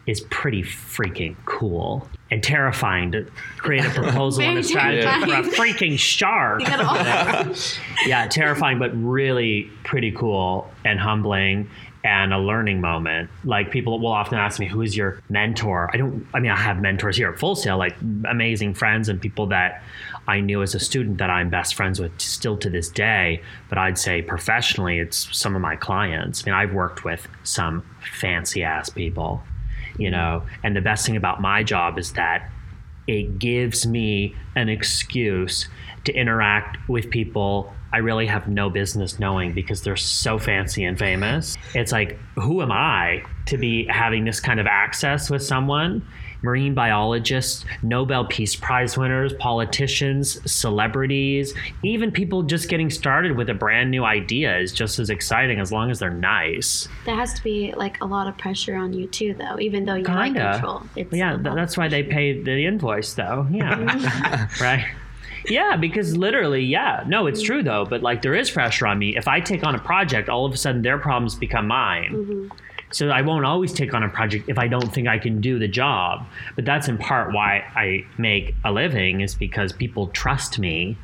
is 0.06 0.20
pretty 0.22 0.62
freaking 0.62 1.36
cool 1.44 2.08
and 2.30 2.42
terrifying 2.42 3.12
to 3.12 3.26
create 3.58 3.84
a 3.84 3.90
proposal 3.90 4.42
and 4.42 4.58
a 4.58 4.62
strategy 4.62 5.02
for 5.02 5.34
a 5.34 5.42
freaking 5.42 5.98
shark. 5.98 6.62
Yeah, 8.06 8.28
terrifying, 8.28 8.78
but 8.78 8.90
really 8.94 9.70
pretty 9.82 10.12
cool 10.12 10.70
and 10.84 11.00
humbling 11.00 11.68
and 12.04 12.32
a 12.32 12.38
learning 12.38 12.80
moment. 12.80 13.28
Like 13.44 13.72
people 13.72 13.98
will 13.98 14.12
often 14.12 14.38
ask 14.38 14.60
me, 14.60 14.66
"Who 14.66 14.80
is 14.82 14.96
your 14.96 15.20
mentor?" 15.28 15.90
I 15.92 15.96
don't. 15.96 16.24
I 16.32 16.38
mean, 16.38 16.52
I 16.52 16.56
have 16.56 16.80
mentors 16.80 17.16
here 17.16 17.30
at 17.30 17.38
Full 17.38 17.56
Sail, 17.56 17.78
like 17.78 17.96
amazing 18.28 18.74
friends 18.74 19.08
and 19.08 19.20
people 19.20 19.46
that 19.48 19.82
I 20.28 20.40
knew 20.40 20.62
as 20.62 20.74
a 20.74 20.80
student 20.80 21.18
that 21.18 21.30
I'm 21.30 21.50
best 21.50 21.74
friends 21.74 21.98
with 21.98 22.20
still 22.20 22.56
to 22.58 22.70
this 22.70 22.88
day. 22.88 23.42
But 23.68 23.78
I'd 23.78 23.98
say 23.98 24.22
professionally, 24.22 25.00
it's 25.00 25.36
some 25.36 25.56
of 25.56 25.62
my 25.62 25.74
clients. 25.74 26.44
I 26.44 26.50
mean, 26.50 26.54
I've 26.54 26.72
worked 26.72 27.04
with 27.04 27.26
some 27.42 27.82
fancy 28.20 28.62
ass 28.62 28.88
people, 28.88 29.42
you 29.98 30.10
know. 30.10 30.42
And 30.62 30.76
the 30.76 30.80
best 30.80 31.06
thing 31.06 31.16
about 31.16 31.40
my 31.40 31.62
job 31.62 31.98
is 31.98 32.12
that 32.12 32.50
it 33.06 33.38
gives 33.38 33.86
me 33.86 34.34
an 34.54 34.68
excuse 34.68 35.68
to 36.04 36.12
interact 36.12 36.76
with 36.88 37.10
people 37.10 37.72
I 37.92 37.98
really 37.98 38.26
have 38.26 38.48
no 38.48 38.68
business 38.68 39.18
knowing 39.18 39.54
because 39.54 39.82
they're 39.82 39.96
so 39.96 40.38
fancy 40.38 40.84
and 40.84 40.98
famous. 40.98 41.56
It's 41.74 41.92
like, 41.92 42.18
who 42.34 42.60
am 42.60 42.72
I 42.72 43.22
to 43.46 43.56
be 43.56 43.86
having 43.86 44.24
this 44.24 44.40
kind 44.40 44.60
of 44.60 44.66
access 44.66 45.30
with 45.30 45.42
someone? 45.42 46.06
Marine 46.46 46.74
biologists, 46.74 47.64
Nobel 47.82 48.24
Peace 48.24 48.54
Prize 48.56 48.96
winners, 48.96 49.32
politicians, 49.34 50.40
celebrities, 50.50 51.52
even 51.82 52.10
people 52.12 52.44
just 52.44 52.68
getting 52.68 52.88
started 52.88 53.36
with 53.36 53.50
a 53.50 53.54
brand 53.54 53.90
new 53.90 54.04
idea 54.04 54.56
is 54.58 54.72
just 54.72 54.98
as 55.00 55.10
exciting 55.10 55.58
as 55.58 55.72
long 55.72 55.90
as 55.90 55.98
they're 55.98 56.08
nice. 56.10 56.88
there 57.04 57.16
has 57.16 57.34
to 57.34 57.42
be 57.42 57.74
like 57.76 58.00
a 58.00 58.06
lot 58.06 58.28
of 58.28 58.38
pressure 58.38 58.76
on 58.76 58.92
you 58.92 59.06
too, 59.08 59.34
though. 59.34 59.58
Even 59.58 59.84
though 59.84 59.96
you 59.96 60.04
Kinda. 60.04 60.20
like 60.20 60.52
control, 60.52 60.82
it's 60.94 61.12
yeah, 61.12 61.36
that's 61.36 61.76
why 61.76 61.88
they 61.88 62.02
pay 62.04 62.40
the 62.40 62.64
invoice, 62.64 63.12
though. 63.14 63.46
Yeah, 63.56 64.48
right. 64.60 64.84
Yeah, 65.48 65.76
because 65.76 66.16
literally, 66.16 66.62
yeah, 66.62 67.04
no, 67.06 67.26
it's 67.26 67.40
true 67.42 67.62
though. 67.62 67.84
But 67.84 68.02
like, 68.02 68.22
there 68.22 68.34
is 68.34 68.50
pressure 68.50 68.86
on 68.86 68.98
me. 68.98 69.16
If 69.16 69.28
I 69.28 69.40
take 69.40 69.64
on 69.64 69.74
a 69.74 69.78
project, 69.78 70.28
all 70.28 70.44
of 70.44 70.52
a 70.52 70.56
sudden 70.56 70.82
their 70.82 70.98
problems 70.98 71.34
become 71.34 71.66
mine. 71.68 72.12
Mm-hmm. 72.12 72.48
So 72.92 73.10
I 73.10 73.22
won't 73.22 73.44
always 73.44 73.72
take 73.72 73.94
on 73.94 74.02
a 74.02 74.08
project 74.08 74.48
if 74.48 74.58
I 74.58 74.68
don't 74.68 74.92
think 74.92 75.08
I 75.08 75.18
can 75.18 75.40
do 75.40 75.58
the 75.58 75.68
job. 75.68 76.26
But 76.54 76.64
that's 76.64 76.88
in 76.88 76.98
part 76.98 77.32
why 77.32 77.64
I 77.74 78.04
make 78.18 78.54
a 78.64 78.72
living 78.72 79.20
is 79.20 79.34
because 79.34 79.72
people 79.72 80.08
trust 80.08 80.58
me 80.58 80.96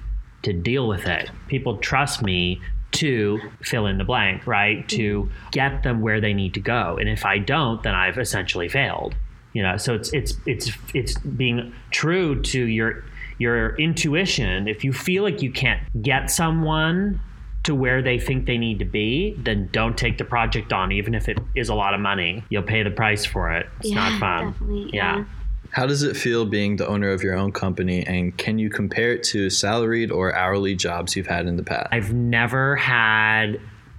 to 0.43 0.53
deal 0.53 0.89
with 0.89 1.07
it. 1.07 1.31
People 1.49 1.79
trust 1.79 2.23
me 2.23 2.61
to 2.93 3.41
fill 3.63 3.87
in 3.87 3.99
the 3.99 4.05
blank, 4.05 4.47
right? 4.47 4.87
To 4.91 5.25
mm-hmm. 5.25 5.51
get 5.51 5.83
them 5.83 6.01
where 6.01 6.21
they 6.21 6.35
need 6.35 6.55
to 6.55 6.61
go. 6.61 6.99
And 6.99 7.09
if 7.09 7.25
I 7.25 7.39
don't, 7.39 7.83
then 7.83 7.95
I've 7.95 8.19
essentially 8.19 8.69
failed. 8.69 9.15
You 9.53 9.63
know, 9.63 9.77
so 9.77 9.95
it's 9.95 10.13
it's 10.13 10.35
it's 10.47 10.71
it's 10.95 11.19
being 11.19 11.75
true 11.91 12.41
to 12.43 12.65
your 12.65 13.05
your 13.39 13.77
intuition. 13.77 14.67
If 14.67 14.85
you 14.85 14.93
feel 14.93 15.23
like 15.23 15.43
you 15.43 15.51
can't 15.51 15.81
get 16.03 16.31
someone 16.31 17.21
to 17.65 17.75
where 17.75 18.03
they 18.03 18.19
think 18.19 18.47
they 18.47 18.59
need 18.59 18.79
to 18.81 18.85
be, 18.85 19.35
then 19.39 19.69
don't 19.73 19.97
take 19.97 20.19
the 20.19 20.25
project 20.25 20.73
on, 20.73 20.91
even 20.93 21.15
if 21.15 21.29
it 21.29 21.39
is 21.55 21.69
a 21.69 21.75
lot 21.75 21.95
of 21.95 22.01
money. 22.01 22.43
You'll 22.49 22.63
pay 22.65 22.83
the 22.83 22.91
price 22.91 23.25
for 23.25 23.53
it. 23.53 23.67
It's 23.81 23.91
Yeah, 23.91 24.09
not 24.09 24.21
fun. 24.21 24.89
yeah. 24.93 25.19
yeah. 25.19 25.25
How 25.71 25.87
does 25.87 26.03
it 26.03 26.17
feel 26.17 26.45
being 26.45 26.77
the 26.77 26.87
owner 26.87 27.11
of 27.11 27.23
your 27.23 27.35
own 27.35 27.51
company, 27.53 28.05
and 28.07 28.37
can 28.37 28.59
you 28.59 28.69
compare 28.69 29.13
it 29.13 29.23
to 29.25 29.49
salaried 29.49 30.11
or 30.11 30.35
hourly 30.35 30.75
jobs 30.75 31.17
you've 31.17 31.29
had 31.29 31.47
in 31.47 31.57
the 31.57 31.63
past? 31.63 31.89
I've 31.93 32.13
never 32.13 32.77
had 32.77 33.59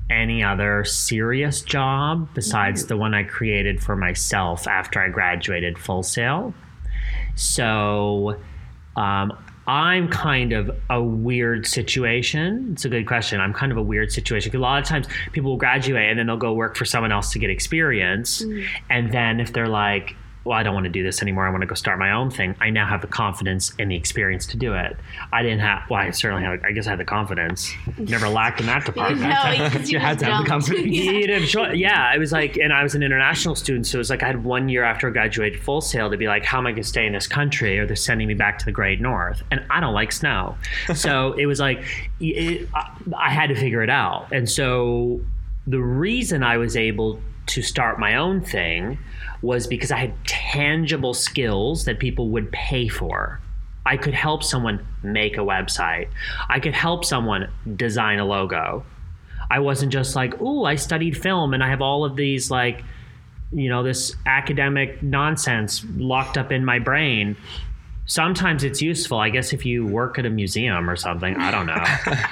any 0.10 0.44
other 0.44 0.84
serious 0.84 1.62
job 1.62 2.28
besides 2.36 2.86
the 2.86 2.98
one 2.98 3.16
I 3.16 3.24
created 3.24 3.82
for 3.82 3.96
myself 3.96 4.68
after 4.68 5.00
I 5.02 5.10
graduated 5.10 5.80
full 5.80 6.04
sail. 6.04 6.54
So 7.36 8.40
um, 8.96 9.34
I'm 9.66 10.10
kind 10.10 10.52
of 10.52 10.76
a 10.90 11.02
weird 11.02 11.66
situation. 11.66 12.70
It's 12.74 12.84
a 12.84 12.90
good 12.90 13.08
question. 13.08 13.40
I'm 13.40 13.54
kind 13.54 13.72
of 13.72 13.78
a 13.78 13.82
weird 13.82 14.12
situation 14.12 14.50
because 14.50 14.60
a 14.60 14.62
lot 14.62 14.82
of 14.82 14.88
times 14.88 15.08
people 15.32 15.52
will 15.52 15.58
graduate 15.58 16.10
and 16.10 16.20
then 16.20 16.28
they'll 16.28 16.38
go 16.38 16.54
work 16.54 16.76
for 16.76 16.86
someone 16.86 17.12
else 17.12 17.32
to 17.32 17.40
get 17.40 17.50
experience. 17.50 18.44
Mm. 18.44 18.66
And 18.90 19.12
then 19.14 19.40
if 19.40 19.54
they're 19.54 19.70
like, 19.70 20.16
well, 20.46 20.58
I 20.58 20.64
don't 20.64 20.74
want 20.74 20.86
to 20.86 20.90
do 20.90 21.04
this 21.04 21.22
anymore. 21.22 21.48
I 21.48 21.50
want 21.52 21.62
to 21.62 21.68
go 21.68 21.76
start 21.76 22.00
my 22.00 22.12
own 22.12 22.30
thing. 22.30 22.56
I 22.60 22.70
now 22.70 22.86
have 22.86 23.02
the 23.02 23.08
confidence 23.08 23.72
and 23.80 23.90
the 23.90 23.96
experience 23.96 24.46
to 24.48 24.58
do 24.58 24.74
it. 24.74 24.98
I 25.32 25.42
didn't 25.42 25.60
have, 25.60 25.90
well, 25.90 26.02
I 26.02 26.12
certainly 26.12 26.44
had, 26.44 26.62
I 26.66 26.72
guess 26.72 26.86
I 26.86 26.92
had 26.92 27.00
the 27.00 27.06
confidence. 27.06 27.74
Never 27.98 28.28
lacked 28.28 28.60
in 28.60 28.66
that 28.66 28.86
department. 28.86 29.22
No, 29.22 29.52
you, 29.52 29.86
You 29.94 30.00
had 30.00 30.20
to 30.20 30.26
have 30.26 30.44
the 30.44 30.50
confidence. 30.50 30.84
Yeah. 30.94 31.72
Yeah, 31.74 32.10
I 32.12 32.18
was 32.18 32.32
like, 32.32 32.58
and 32.58 32.74
I 32.74 32.84
was 32.84 32.96
an 32.96 33.04
international 33.04 33.56
student, 33.56 33.88
so 33.88 33.98
it 33.98 34.00
was 34.00 34.10
like 34.10 34.24
I 34.24 34.28
had 34.28 34.44
one 34.44 34.70
year 34.70 34.84
after 34.84 35.08
I 35.08 35.12
graduated 35.12 35.62
full 35.62 35.82
sail 35.82 36.10
to 36.10 36.18
be 36.18 36.28
like, 36.28 36.44
how 36.44 36.58
am 36.58 36.68
I 36.68 36.72
going 36.72 36.84
to 36.84 36.88
stay 36.88 37.06
in 37.06 37.14
this 37.14 37.28
country, 37.28 37.80
or 37.80 37.86
they're 37.86 37.96
sending 37.96 38.28
me 38.28 38.34
back 38.34 38.58
to 38.60 38.66
the 38.66 38.72
Great 38.72 39.00
North, 39.02 39.44
and 39.52 39.64
I 39.70 39.80
don't 39.80 39.94
like 39.94 40.12
snow, 40.12 40.58
so 40.96 41.34
it 41.34 41.46
was 41.46 41.60
like, 41.60 41.84
it, 42.20 42.68
I, 42.74 42.90
I 43.18 43.30
had 43.30 43.48
to 43.48 43.56
figure 43.56 43.84
it 43.84 43.90
out, 43.90 44.28
and 44.32 44.50
so 44.50 45.22
the 45.68 45.80
reason 45.80 46.44
I 46.44 46.58
was 46.58 46.76
able 46.76 47.20
to 47.48 47.62
start 47.62 48.00
my 48.00 48.16
own 48.16 48.42
thing 48.42 48.98
was 49.42 49.68
because 49.68 49.92
I 49.92 49.98
had 49.98 50.14
tangible 50.26 51.14
skills 51.14 51.86
that 51.86 52.00
people 52.00 52.30
would 52.30 52.52
pay 52.52 52.88
for. 52.88 53.40
I 53.86 53.98
could 53.98 54.14
help 54.14 54.44
someone 54.44 54.86
make 55.04 55.38
a 55.38 55.42
website. 55.42 56.08
I 56.50 56.60
could 56.60 56.74
help 56.74 57.04
someone 57.04 57.50
design 57.76 58.20
a 58.20 58.26
logo. 58.26 58.86
I 59.52 59.60
wasn't 59.60 59.92
just 59.92 60.16
like, 60.16 60.40
"Ooh, 60.42 60.64
I 60.64 60.76
studied 60.76 61.18
film 61.18 61.54
and 61.54 61.64
I 61.64 61.70
have 61.70 61.82
all 61.82 62.06
of 62.06 62.16
these 62.16 62.50
like 62.50 62.84
you 63.54 63.70
know, 63.70 63.84
this 63.84 64.16
academic 64.26 65.02
nonsense 65.04 65.86
locked 65.96 66.38
up 66.38 66.52
in 66.52 66.66
my 66.66 66.80
brain. 66.80 67.36
Sometimes 68.06 68.64
it's 68.64 68.82
useful. 68.82 69.18
I 69.18 69.30
guess 69.30 69.54
if 69.54 69.66
you 69.66 69.86
work 69.88 70.20
at 70.20 70.26
a 70.26 70.30
museum 70.30 70.90
or 70.90 70.96
something, 70.96 71.38
I 71.38 71.52
don't 71.52 71.66
know. 71.66 71.84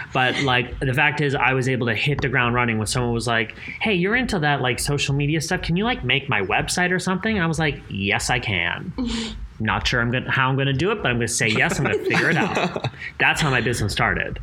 but 0.14 0.42
like 0.42 0.78
the 0.80 0.94
fact 0.94 1.22
is 1.22 1.34
I 1.34 1.54
was 1.54 1.70
able 1.70 1.88
to 1.88 1.96
hit 1.96 2.22
the 2.22 2.28
ground 2.28 2.56
running 2.56 2.78
when 2.78 2.88
someone 2.88 3.14
was 3.14 3.26
like, 3.26 3.58
"Hey, 3.80 3.94
you're 3.94 4.16
into 4.16 4.40
that 4.40 4.62
like 4.62 4.80
social 4.80 5.16
media 5.16 5.40
stuff. 5.40 5.62
Can 5.62 5.78
you 5.78 5.86
like 5.86 6.04
make 6.04 6.28
my 6.28 6.42
website 6.42 6.92
or 6.92 7.00
something?" 7.00 7.40
I 7.40 7.46
was 7.46 7.58
like, 7.58 7.82
"Yes, 7.90 8.30
I 8.30 8.40
can." 8.40 8.94
Not 9.60 9.88
sure 9.88 10.02
I'm 10.02 10.12
gonna 10.12 10.30
how 10.30 10.50
I'm 10.50 10.58
gonna 10.58 10.74
do 10.74 10.92
it, 10.92 11.02
but 11.04 11.10
I'm 11.10 11.18
gonna 11.18 11.28
say 11.28 11.48
yes. 11.48 11.78
I'm 11.78 11.86
gonna 11.86 12.00
figure 12.00 12.30
it 12.30 12.38
out. 12.38 12.88
That's 13.20 13.40
how 13.40 13.50
my 13.50 13.62
business 13.62 13.94
started. 13.94 14.40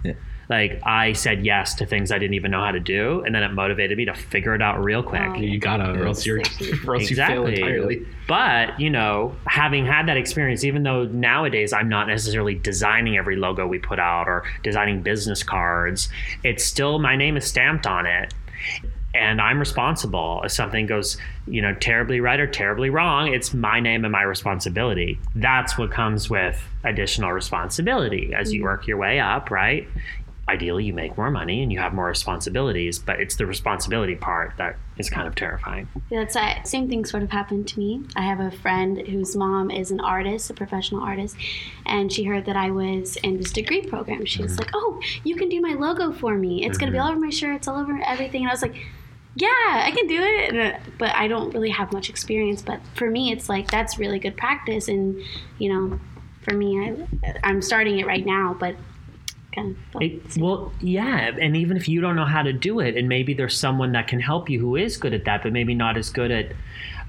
Like 0.48 0.80
I 0.84 1.12
said 1.12 1.44
yes 1.44 1.74
to 1.74 1.86
things 1.86 2.10
I 2.10 2.18
didn't 2.18 2.34
even 2.34 2.50
know 2.50 2.62
how 2.64 2.70
to 2.70 2.80
do, 2.80 3.22
and 3.24 3.34
then 3.34 3.42
it 3.42 3.52
motivated 3.52 3.98
me 3.98 4.06
to 4.06 4.14
figure 4.14 4.54
it 4.54 4.62
out 4.62 4.82
real 4.82 5.02
quick. 5.02 5.20
Wow. 5.20 5.36
You 5.36 5.58
gotta, 5.58 5.92
or 5.92 6.06
else 6.06 6.24
you're, 6.24 6.40
or 6.86 6.94
else 6.96 7.10
you 7.10 7.16
fail 7.16 7.46
entirely. 7.46 8.06
But, 8.26 8.78
you 8.78 8.90
know, 8.90 9.34
having 9.46 9.86
had 9.86 10.06
that 10.08 10.16
experience, 10.16 10.64
even 10.64 10.82
though 10.82 11.04
nowadays 11.04 11.72
I'm 11.72 11.88
not 11.88 12.08
necessarily 12.08 12.54
designing 12.54 13.16
every 13.16 13.36
logo 13.36 13.66
we 13.66 13.78
put 13.78 13.98
out 13.98 14.28
or 14.28 14.44
designing 14.62 15.02
business 15.02 15.42
cards, 15.42 16.08
it's 16.44 16.64
still 16.64 16.98
my 16.98 17.16
name 17.16 17.36
is 17.36 17.46
stamped 17.46 17.86
on 17.86 18.06
it. 18.06 18.34
And 19.14 19.40
I'm 19.40 19.58
responsible. 19.58 20.42
If 20.44 20.52
something 20.52 20.86
goes, 20.86 21.16
you 21.46 21.62
know, 21.62 21.74
terribly 21.74 22.20
right 22.20 22.38
or 22.38 22.46
terribly 22.46 22.90
wrong, 22.90 23.32
it's 23.32 23.54
my 23.54 23.80
name 23.80 24.04
and 24.04 24.12
my 24.12 24.22
responsibility. 24.22 25.18
That's 25.34 25.78
what 25.78 25.90
comes 25.90 26.28
with 26.28 26.62
additional 26.84 27.32
responsibility 27.32 28.34
as 28.34 28.52
you 28.52 28.60
mm-hmm. 28.60 28.64
work 28.64 28.86
your 28.86 28.98
way 28.98 29.18
up, 29.18 29.50
right? 29.50 29.88
Ideally, 30.48 30.84
you 30.84 30.94
make 30.94 31.16
more 31.18 31.30
money 31.30 31.62
and 31.62 31.70
you 31.70 31.78
have 31.78 31.92
more 31.92 32.06
responsibilities, 32.06 32.98
but 32.98 33.20
it's 33.20 33.36
the 33.36 33.44
responsibility 33.44 34.14
part 34.16 34.54
that 34.56 34.76
is 34.96 35.10
kind 35.10 35.28
of 35.28 35.34
terrifying. 35.34 35.88
Yeah, 36.10 36.20
That's 36.20 36.34
that 36.34 36.66
same 36.66 36.88
thing 36.88 37.04
sort 37.04 37.22
of 37.22 37.30
happened 37.30 37.68
to 37.68 37.78
me. 37.78 38.02
I 38.16 38.22
have 38.22 38.40
a 38.40 38.50
friend 38.50 38.98
whose 39.06 39.36
mom 39.36 39.70
is 39.70 39.90
an 39.90 40.00
artist, 40.00 40.48
a 40.48 40.54
professional 40.54 41.02
artist, 41.02 41.36
and 41.84 42.10
she 42.10 42.24
heard 42.24 42.46
that 42.46 42.56
I 42.56 42.70
was 42.70 43.16
in 43.18 43.36
this 43.36 43.52
degree 43.52 43.82
program. 43.82 44.24
She 44.24 44.42
was 44.42 44.58
like, 44.58 44.70
"Oh, 44.74 45.00
you 45.22 45.36
can 45.36 45.48
do 45.50 45.60
my 45.60 45.74
logo 45.74 46.12
for 46.12 46.34
me. 46.36 46.64
It's 46.64 46.78
gonna 46.78 46.92
be 46.92 46.98
all 46.98 47.10
over 47.10 47.20
my 47.20 47.30
shirts, 47.30 47.68
all 47.68 47.76
over 47.78 48.00
everything." 48.06 48.40
And 48.42 48.50
I 48.50 48.54
was 48.54 48.62
like, 48.62 48.74
"Yeah, 49.34 49.48
I 49.86 49.90
can 49.94 50.06
do 50.06 50.20
it." 50.22 50.56
Uh, 50.56 50.78
But 50.96 51.14
I 51.14 51.28
don't 51.28 51.52
really 51.52 51.70
have 51.70 51.92
much 51.92 52.08
experience. 52.08 52.62
But 52.62 52.80
for 52.94 53.10
me, 53.10 53.32
it's 53.32 53.48
like 53.50 53.70
that's 53.70 53.98
really 53.98 54.18
good 54.18 54.36
practice, 54.36 54.88
and 54.88 55.22
you 55.58 55.72
know, 55.72 56.00
for 56.40 56.54
me, 56.54 56.80
I, 56.80 57.34
I'm 57.44 57.60
starting 57.60 57.98
it 57.98 58.06
right 58.06 58.24
now, 58.24 58.56
but 58.58 58.74
kind 59.60 59.76
of. 59.94 60.02
It, 60.02 60.36
well, 60.38 60.72
yeah, 60.80 61.30
and 61.40 61.56
even 61.56 61.76
if 61.76 61.88
you 61.88 62.00
don't 62.00 62.16
know 62.16 62.24
how 62.24 62.42
to 62.42 62.52
do 62.52 62.80
it, 62.80 62.96
and 62.96 63.08
maybe 63.08 63.34
there's 63.34 63.56
someone 63.56 63.92
that 63.92 64.08
can 64.08 64.20
help 64.20 64.48
you 64.48 64.60
who 64.60 64.76
is 64.76 64.96
good 64.96 65.14
at 65.14 65.24
that, 65.24 65.42
but 65.42 65.52
maybe 65.52 65.74
not 65.74 65.96
as 65.96 66.10
good 66.10 66.30
at 66.30 66.52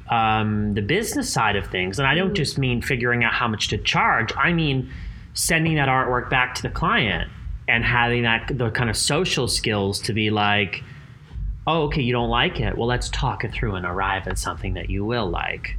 um, 0.09 0.73
the 0.73 0.81
business 0.81 1.31
side 1.31 1.55
of 1.55 1.67
things. 1.67 1.99
And 1.99 2.07
I 2.07 2.15
don't 2.15 2.33
just 2.33 2.57
mean 2.57 2.81
figuring 2.81 3.23
out 3.23 3.33
how 3.33 3.47
much 3.47 3.67
to 3.69 3.77
charge. 3.77 4.33
I 4.35 4.53
mean 4.53 4.91
sending 5.33 5.75
that 5.75 5.87
artwork 5.87 6.29
back 6.29 6.55
to 6.55 6.61
the 6.61 6.69
client 6.69 7.29
and 7.67 7.83
having 7.83 8.23
that 8.23 8.51
the 8.57 8.71
kind 8.71 8.89
of 8.89 8.97
social 8.97 9.47
skills 9.47 10.01
to 10.01 10.13
be 10.13 10.29
like, 10.29 10.83
oh, 11.67 11.83
okay, 11.83 12.01
you 12.01 12.11
don't 12.11 12.29
like 12.29 12.59
it. 12.59 12.77
Well, 12.77 12.87
let's 12.87 13.09
talk 13.09 13.43
it 13.43 13.53
through 13.53 13.75
and 13.75 13.85
arrive 13.85 14.27
at 14.27 14.37
something 14.39 14.73
that 14.73 14.89
you 14.89 15.05
will 15.05 15.29
like. 15.29 15.77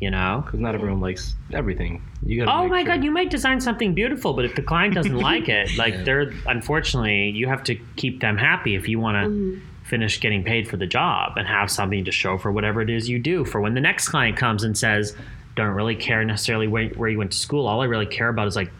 You 0.00 0.10
know. 0.10 0.42
Because 0.44 0.60
not 0.60 0.74
everyone 0.74 1.00
likes 1.00 1.34
everything. 1.52 2.02
You 2.24 2.44
gotta 2.44 2.56
Oh 2.56 2.68
my 2.68 2.80
sure- 2.80 2.96
god, 2.96 3.04
you 3.04 3.10
might 3.10 3.30
design 3.30 3.60
something 3.60 3.94
beautiful, 3.94 4.32
but 4.32 4.44
if 4.44 4.54
the 4.54 4.62
client 4.62 4.94
doesn't 4.94 5.16
like 5.30 5.48
it, 5.48 5.76
like 5.76 6.04
they're 6.04 6.32
unfortunately 6.46 7.30
you 7.30 7.46
have 7.46 7.62
to 7.64 7.74
keep 7.96 8.20
them 8.20 8.38
happy 8.38 8.74
if 8.74 8.88
you 8.88 8.98
want 8.98 9.16
to 9.22 9.30
mm-hmm. 9.30 9.60
finish 9.84 10.18
getting 10.20 10.42
paid 10.42 10.68
for 10.68 10.76
the 10.78 10.86
job 10.86 11.34
and 11.36 11.46
have 11.46 11.70
something 11.70 12.04
to 12.06 12.12
show 12.12 12.38
for 12.38 12.50
whatever 12.50 12.80
it 12.80 12.88
is 12.88 13.08
you 13.08 13.18
do. 13.18 13.44
For 13.44 13.60
when 13.60 13.74
the 13.74 13.80
next 13.80 14.08
client 14.08 14.38
comes 14.38 14.64
and 14.64 14.76
says, 14.76 15.14
"Don't 15.54 15.74
really 15.74 15.96
care 15.96 16.24
necessarily 16.24 16.66
where, 16.66 16.88
where 16.90 17.10
you 17.10 17.18
went 17.18 17.32
to 17.32 17.38
school. 17.38 17.66
All 17.66 17.82
I 17.82 17.86
really 17.86 18.06
care 18.06 18.28
about 18.30 18.46
is 18.48 18.56
like, 18.56 18.70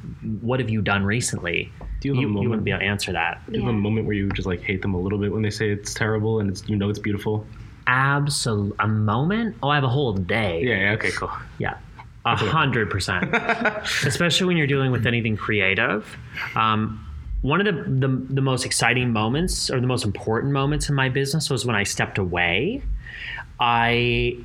what 0.41 0.59
have 0.61 0.71
you 0.71 0.81
done 0.81 1.05
recently?" 1.05 1.71
Do 2.01 2.09
you 2.09 2.15
have 2.15 2.19
a 2.19 2.23
you, 2.23 2.29
you 2.29 2.33
moment- 2.33 2.49
wouldn't 2.51 2.65
be 2.65 2.71
able 2.71 2.81
to 2.81 2.87
answer 2.87 3.13
that. 3.13 3.43
Do 3.47 3.59
you 3.59 3.67
have 3.67 3.75
a 3.75 3.79
moment 3.79 4.07
where 4.07 4.17
you 4.17 4.31
just 4.31 4.47
like 4.47 4.63
hate 4.63 4.81
them 4.81 4.95
a 4.95 4.99
little 4.99 5.19
bit 5.19 5.33
when 5.33 5.43
they 5.43 5.51
say 5.51 5.69
it's 5.69 5.93
terrible 5.93 6.41
and 6.41 6.49
it's 6.49 6.67
you 6.67 6.77
know 6.77 6.89
it's 6.89 6.99
beautiful? 6.99 7.47
Absolute 7.87 8.75
a 8.79 8.89
moment. 8.89 9.57
Oh, 9.63 9.69
I 9.69 9.75
have 9.75 9.85
a 9.85 9.89
whole 9.89 10.13
day. 10.13 10.63
Yeah. 10.63 10.77
yeah 10.77 10.93
okay. 10.93 11.11
Cool. 11.11 11.31
Yeah, 11.59 11.77
a 12.25 12.37
hundred 12.37 12.91
percent. 12.91 13.35
Especially 14.05 14.47
when 14.47 14.57
you're 14.57 14.67
dealing 14.67 14.93
with 14.93 15.07
anything 15.07 15.37
creative. 15.37 16.17
Um, 16.55 17.07
one 17.43 17.67
of 17.67 17.75
the, 17.75 18.07
the 18.07 18.09
the 18.35 18.43
most 18.43 18.65
exciting 18.65 19.13
moments, 19.13 19.71
or 19.71 19.81
the 19.81 19.87
most 19.87 20.05
important 20.05 20.53
moments 20.53 20.89
in 20.89 20.95
my 20.95 21.09
business, 21.09 21.51
was 21.51 21.65
when 21.65 21.77
I 21.77 21.85
stepped 21.85 22.19
away. 22.19 22.83
I 23.59 24.37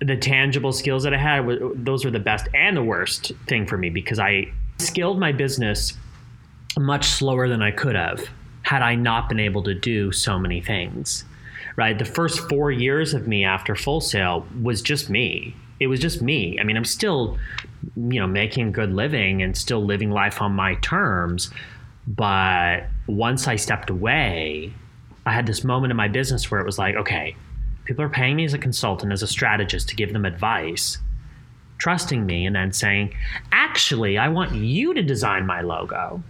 the 0.00 0.16
tangible 0.16 0.72
skills 0.72 1.02
that 1.04 1.14
I 1.14 1.18
had, 1.18 1.46
those 1.76 2.04
were 2.04 2.10
the 2.10 2.18
best 2.18 2.48
and 2.52 2.76
the 2.76 2.82
worst 2.82 3.32
thing 3.46 3.66
for 3.66 3.78
me 3.78 3.90
because 3.90 4.18
I 4.18 4.52
scaled 4.78 5.18
my 5.18 5.32
business 5.32 5.94
much 6.78 7.06
slower 7.06 7.48
than 7.48 7.62
I 7.62 7.70
could 7.70 7.94
have 7.94 8.28
had 8.62 8.82
I 8.82 8.94
not 8.96 9.28
been 9.28 9.40
able 9.40 9.62
to 9.64 9.74
do 9.74 10.10
so 10.12 10.38
many 10.38 10.60
things. 10.60 11.24
Right, 11.76 11.98
the 11.98 12.04
first 12.04 12.48
four 12.48 12.70
years 12.70 13.14
of 13.14 13.26
me 13.26 13.44
after 13.44 13.74
Full 13.74 14.00
Sail 14.00 14.46
was 14.62 14.80
just 14.80 15.10
me. 15.10 15.56
It 15.80 15.88
was 15.88 15.98
just 15.98 16.22
me. 16.22 16.58
I 16.60 16.62
mean, 16.62 16.76
I'm 16.76 16.84
still, 16.84 17.36
you 17.96 18.20
know, 18.20 18.28
making 18.28 18.68
a 18.68 18.70
good 18.70 18.92
living 18.92 19.42
and 19.42 19.56
still 19.56 19.84
living 19.84 20.10
life 20.10 20.40
on 20.40 20.52
my 20.52 20.76
terms. 20.76 21.50
But 22.06 22.84
once 23.08 23.48
I 23.48 23.56
stepped 23.56 23.90
away, 23.90 24.72
I 25.26 25.32
had 25.32 25.46
this 25.46 25.64
moment 25.64 25.90
in 25.90 25.96
my 25.96 26.06
business 26.06 26.48
where 26.48 26.60
it 26.60 26.66
was 26.66 26.78
like, 26.78 26.94
okay, 26.94 27.34
people 27.84 28.04
are 28.04 28.08
paying 28.08 28.36
me 28.36 28.44
as 28.44 28.54
a 28.54 28.58
consultant, 28.58 29.12
as 29.12 29.22
a 29.22 29.26
strategist 29.26 29.88
to 29.88 29.96
give 29.96 30.12
them 30.12 30.24
advice, 30.24 30.98
trusting 31.78 32.24
me, 32.24 32.46
and 32.46 32.54
then 32.54 32.72
saying, 32.72 33.14
actually, 33.50 34.16
I 34.16 34.28
want 34.28 34.54
you 34.54 34.94
to 34.94 35.02
design 35.02 35.44
my 35.44 35.60
logo. 35.60 36.22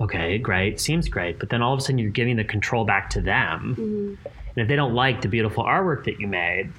Okay, 0.00 0.36
great. 0.36 0.78
Seems 0.78 1.08
great. 1.08 1.38
But 1.38 1.48
then 1.48 1.62
all 1.62 1.72
of 1.72 1.78
a 1.78 1.82
sudden 1.82 1.98
you're 1.98 2.10
giving 2.10 2.36
the 2.36 2.44
control 2.44 2.84
back 2.84 3.08
to 3.10 3.20
them. 3.22 3.76
Mm-hmm. 3.78 4.28
And 4.56 4.62
if 4.62 4.68
they 4.68 4.76
don't 4.76 4.94
like 4.94 5.22
the 5.22 5.28
beautiful 5.28 5.64
artwork 5.64 6.04
that 6.04 6.20
you 6.20 6.26
made, 6.26 6.72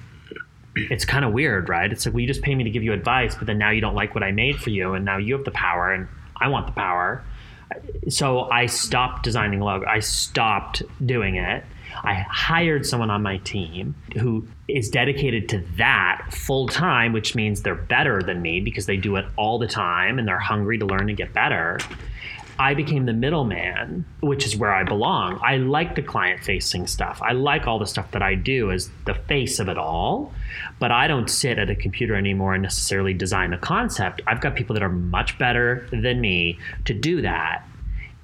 it's 0.76 1.04
kind 1.04 1.24
of 1.24 1.32
weird, 1.32 1.68
right? 1.68 1.90
It's 1.90 2.06
like, 2.06 2.14
well, 2.14 2.20
you 2.20 2.26
just 2.26 2.42
pay 2.42 2.54
me 2.54 2.64
to 2.64 2.70
give 2.70 2.82
you 2.82 2.92
advice, 2.92 3.34
but 3.34 3.46
then 3.46 3.58
now 3.58 3.70
you 3.70 3.80
don't 3.80 3.94
like 3.94 4.14
what 4.14 4.22
I 4.22 4.32
made 4.32 4.56
for 4.56 4.70
you, 4.70 4.94
and 4.94 5.04
now 5.04 5.16
you 5.16 5.34
have 5.34 5.44
the 5.44 5.50
power, 5.50 5.92
and 5.92 6.06
I 6.36 6.48
want 6.48 6.66
the 6.66 6.72
power. 6.72 7.24
So 8.08 8.50
I 8.50 8.66
stopped 8.66 9.22
designing 9.22 9.60
logo. 9.60 9.86
I 9.86 10.00
stopped 10.00 10.82
doing 11.04 11.36
it. 11.36 11.64
I 12.04 12.14
hired 12.28 12.84
someone 12.84 13.10
on 13.10 13.22
my 13.22 13.38
team 13.38 13.94
who 14.18 14.46
is 14.68 14.88
dedicated 14.88 15.48
to 15.50 15.64
that 15.76 16.26
full 16.30 16.68
time, 16.68 17.12
which 17.12 17.34
means 17.34 17.62
they're 17.62 17.74
better 17.74 18.22
than 18.22 18.42
me 18.42 18.60
because 18.60 18.86
they 18.86 18.96
do 18.96 19.16
it 19.16 19.24
all 19.36 19.58
the 19.58 19.66
time 19.66 20.18
and 20.18 20.28
they're 20.28 20.38
hungry 20.38 20.78
to 20.78 20.86
learn 20.86 21.08
and 21.08 21.16
get 21.16 21.32
better. 21.32 21.78
I 22.58 22.72
became 22.74 23.04
the 23.04 23.12
middleman, 23.12 24.06
which 24.20 24.46
is 24.46 24.56
where 24.56 24.72
I 24.72 24.82
belong. 24.82 25.38
I 25.42 25.58
like 25.58 25.94
the 25.94 26.02
client 26.02 26.42
facing 26.42 26.86
stuff. 26.86 27.20
I 27.22 27.32
like 27.32 27.66
all 27.66 27.78
the 27.78 27.86
stuff 27.86 28.10
that 28.12 28.22
I 28.22 28.34
do 28.34 28.70
as 28.70 28.90
the 29.04 29.14
face 29.14 29.58
of 29.58 29.68
it 29.68 29.76
all, 29.76 30.32
but 30.78 30.90
I 30.90 31.06
don't 31.06 31.28
sit 31.28 31.58
at 31.58 31.68
a 31.68 31.74
computer 31.74 32.14
anymore 32.14 32.54
and 32.54 32.62
necessarily 32.62 33.12
design 33.12 33.52
a 33.52 33.58
concept. 33.58 34.22
I've 34.26 34.40
got 34.40 34.54
people 34.54 34.72
that 34.74 34.82
are 34.82 34.88
much 34.88 35.38
better 35.38 35.86
than 35.90 36.20
me 36.20 36.58
to 36.86 36.94
do 36.94 37.20
that. 37.22 37.62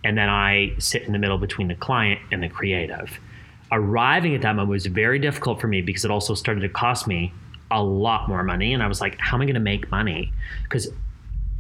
And 0.03 0.17
then 0.17 0.31
I 0.31 0.75
sit 0.79 1.03
in 1.03 1.13
the 1.13 1.19
middle 1.19 1.39
between 1.39 1.69
the 1.69 1.75
client 1.75 2.21
and 2.31 2.43
the 2.43 2.49
creative. 2.49 3.21
Arriving 3.71 4.35
at 4.35 4.43
that 4.43 4.57
moment 4.57 4.71
was 4.71 4.87
very 4.87 5.19
difficult 5.19 5.61
for 5.61 5.69
me 5.69 5.83
because 5.83 6.05
it 6.05 6.11
also 6.11 6.35
started 6.35 6.61
to 6.61 6.69
cost 6.69 7.07
me 7.07 7.33
a 7.71 7.83
lot 7.83 8.29
more 8.29 8.43
money. 8.43 8.73
And 8.73 8.83
I 8.83 8.87
was 8.87 9.01
like, 9.01 9.19
how 9.19 9.37
am 9.37 9.43
I 9.43 9.45
going 9.45 9.55
to 9.55 9.61
make 9.61 9.91
money? 9.91 10.33
Because 10.63 10.89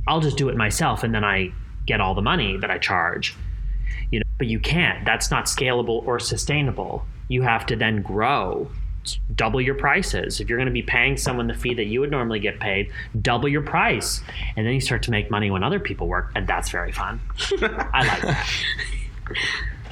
I'll 0.06 0.20
just 0.20 0.36
do 0.38 0.48
it 0.48 0.56
myself 0.56 1.04
and 1.04 1.14
then 1.14 1.24
I 1.24 1.52
get 1.86 2.00
all 2.00 2.14
the 2.14 2.22
money 2.22 2.56
that 2.56 2.70
I 2.70 2.78
charge. 2.78 3.36
You 4.10 4.20
know, 4.20 4.24
but 4.38 4.46
you 4.46 4.58
can't. 4.60 5.04
That's 5.04 5.30
not 5.30 5.46
scalable 5.46 6.06
or 6.06 6.18
sustainable. 6.18 7.04
You 7.28 7.42
have 7.42 7.64
to 7.66 7.76
then 7.76 8.02
grow, 8.02 8.70
double 9.34 9.60
your 9.60 9.74
prices. 9.74 10.40
If 10.40 10.48
you're 10.48 10.58
going 10.58 10.66
to 10.66 10.72
be 10.72 10.82
paying 10.82 11.16
someone 11.16 11.46
the 11.46 11.54
fee 11.54 11.74
that 11.74 11.86
you 11.86 12.00
would 12.00 12.10
normally 12.10 12.40
get 12.40 12.60
paid, 12.60 12.90
double 13.20 13.48
your 13.48 13.62
price. 13.62 14.20
And 14.56 14.66
then 14.66 14.74
you 14.74 14.80
start 14.80 15.02
to 15.04 15.10
make 15.10 15.30
money 15.30 15.50
when 15.50 15.62
other 15.62 15.80
people 15.80 16.08
work, 16.08 16.30
and 16.34 16.46
that's 16.46 16.68
very 16.70 16.92
fun. 16.92 17.20
I 17.60 18.06
like 18.06 18.22
that. 18.22 18.48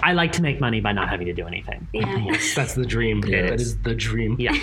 I 0.03 0.13
like 0.13 0.33
to 0.33 0.43
make 0.43 0.61
money 0.61 0.81
by 0.81 0.93
not 0.93 1.09
having 1.09 1.27
to 1.27 1.33
do 1.33 1.47
anything. 1.47 1.87
Yeah. 1.93 2.37
That's 2.55 2.75
the 2.75 2.87
dream. 2.87 3.23
It 3.25 3.31
that 3.31 3.55
is. 3.55 3.63
is 3.63 3.79
the 3.79 3.95
dream. 3.95 4.37
Yeah. 4.39 4.59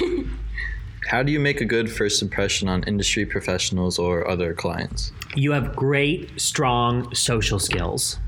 How 1.08 1.24
do 1.24 1.32
you 1.32 1.40
make 1.40 1.62
a 1.62 1.66
good 1.66 1.92
first 1.92 2.22
impression 2.22 2.68
on 2.68 2.84
industry 2.84 3.26
professionals 3.26 3.98
or 3.98 4.28
other 4.28 4.54
clients? 4.54 5.12
you 5.38 5.52
have 5.52 5.76
great, 5.76 6.40
strong 6.40 7.14
social 7.14 7.60
skills. 7.60 8.20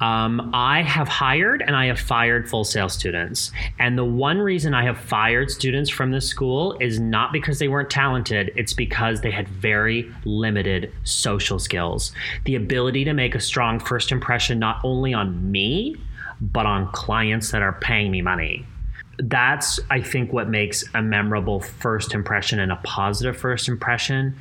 Um, 0.00 0.50
I 0.52 0.82
have 0.82 1.06
hired 1.06 1.62
and 1.62 1.76
I 1.76 1.86
have 1.86 2.00
fired 2.00 2.50
Full 2.50 2.64
Sail's 2.64 2.92
students. 2.92 3.52
And 3.78 3.96
the 3.96 4.04
one 4.04 4.38
reason 4.38 4.74
I 4.74 4.82
have 4.82 4.98
fired 4.98 5.48
students 5.48 5.88
from 5.88 6.10
this 6.10 6.26
school 6.26 6.76
is 6.80 6.98
not 6.98 7.32
because 7.32 7.60
they 7.60 7.68
weren't 7.68 7.88
talented, 7.88 8.50
it's 8.56 8.72
because 8.72 9.20
they 9.20 9.30
had 9.30 9.48
very 9.48 10.12
limited 10.24 10.92
social 11.04 11.60
skills. 11.60 12.10
The 12.46 12.56
ability 12.56 13.04
to 13.04 13.12
make 13.12 13.36
a 13.36 13.40
strong 13.40 13.78
first 13.78 14.10
impression, 14.10 14.58
not 14.58 14.80
only 14.82 15.14
on 15.14 15.52
me, 15.52 15.94
but 16.40 16.66
on 16.66 16.90
clients 16.90 17.52
that 17.52 17.62
are 17.62 17.74
paying 17.74 18.10
me 18.10 18.22
money. 18.22 18.66
That's 19.22 19.78
I 19.90 20.00
think 20.00 20.32
what 20.32 20.48
makes 20.48 20.84
a 20.94 21.02
memorable 21.02 21.60
first 21.60 22.14
impression 22.14 22.58
and 22.60 22.72
a 22.72 22.76
positive 22.76 23.36
first 23.36 23.68
impression. 23.68 24.36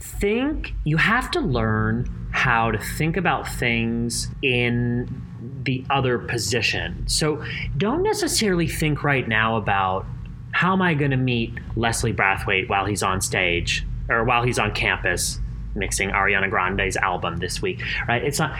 Think 0.00 0.74
you 0.84 0.96
have 0.96 1.30
to 1.32 1.40
learn 1.40 2.28
how 2.30 2.70
to 2.70 2.78
think 2.78 3.16
about 3.16 3.48
things 3.48 4.28
in 4.42 5.22
the 5.64 5.84
other 5.90 6.18
position. 6.18 7.04
So 7.08 7.42
don't 7.76 8.02
necessarily 8.02 8.68
think 8.68 9.02
right 9.02 9.26
now 9.26 9.56
about 9.56 10.06
how 10.52 10.72
am 10.72 10.82
I 10.82 10.94
going 10.94 11.10
to 11.10 11.16
meet 11.16 11.54
Leslie 11.76 12.12
Brathwaite 12.12 12.68
while 12.68 12.86
he's 12.86 13.02
on 13.02 13.20
stage 13.20 13.84
or 14.08 14.24
while 14.24 14.42
he's 14.42 14.58
on 14.58 14.72
campus 14.72 15.40
mixing 15.74 16.10
Ariana 16.10 16.50
Grande's 16.50 16.96
album 16.96 17.36
this 17.36 17.62
week, 17.62 17.82
right? 18.08 18.22
It's 18.22 18.38
not 18.38 18.58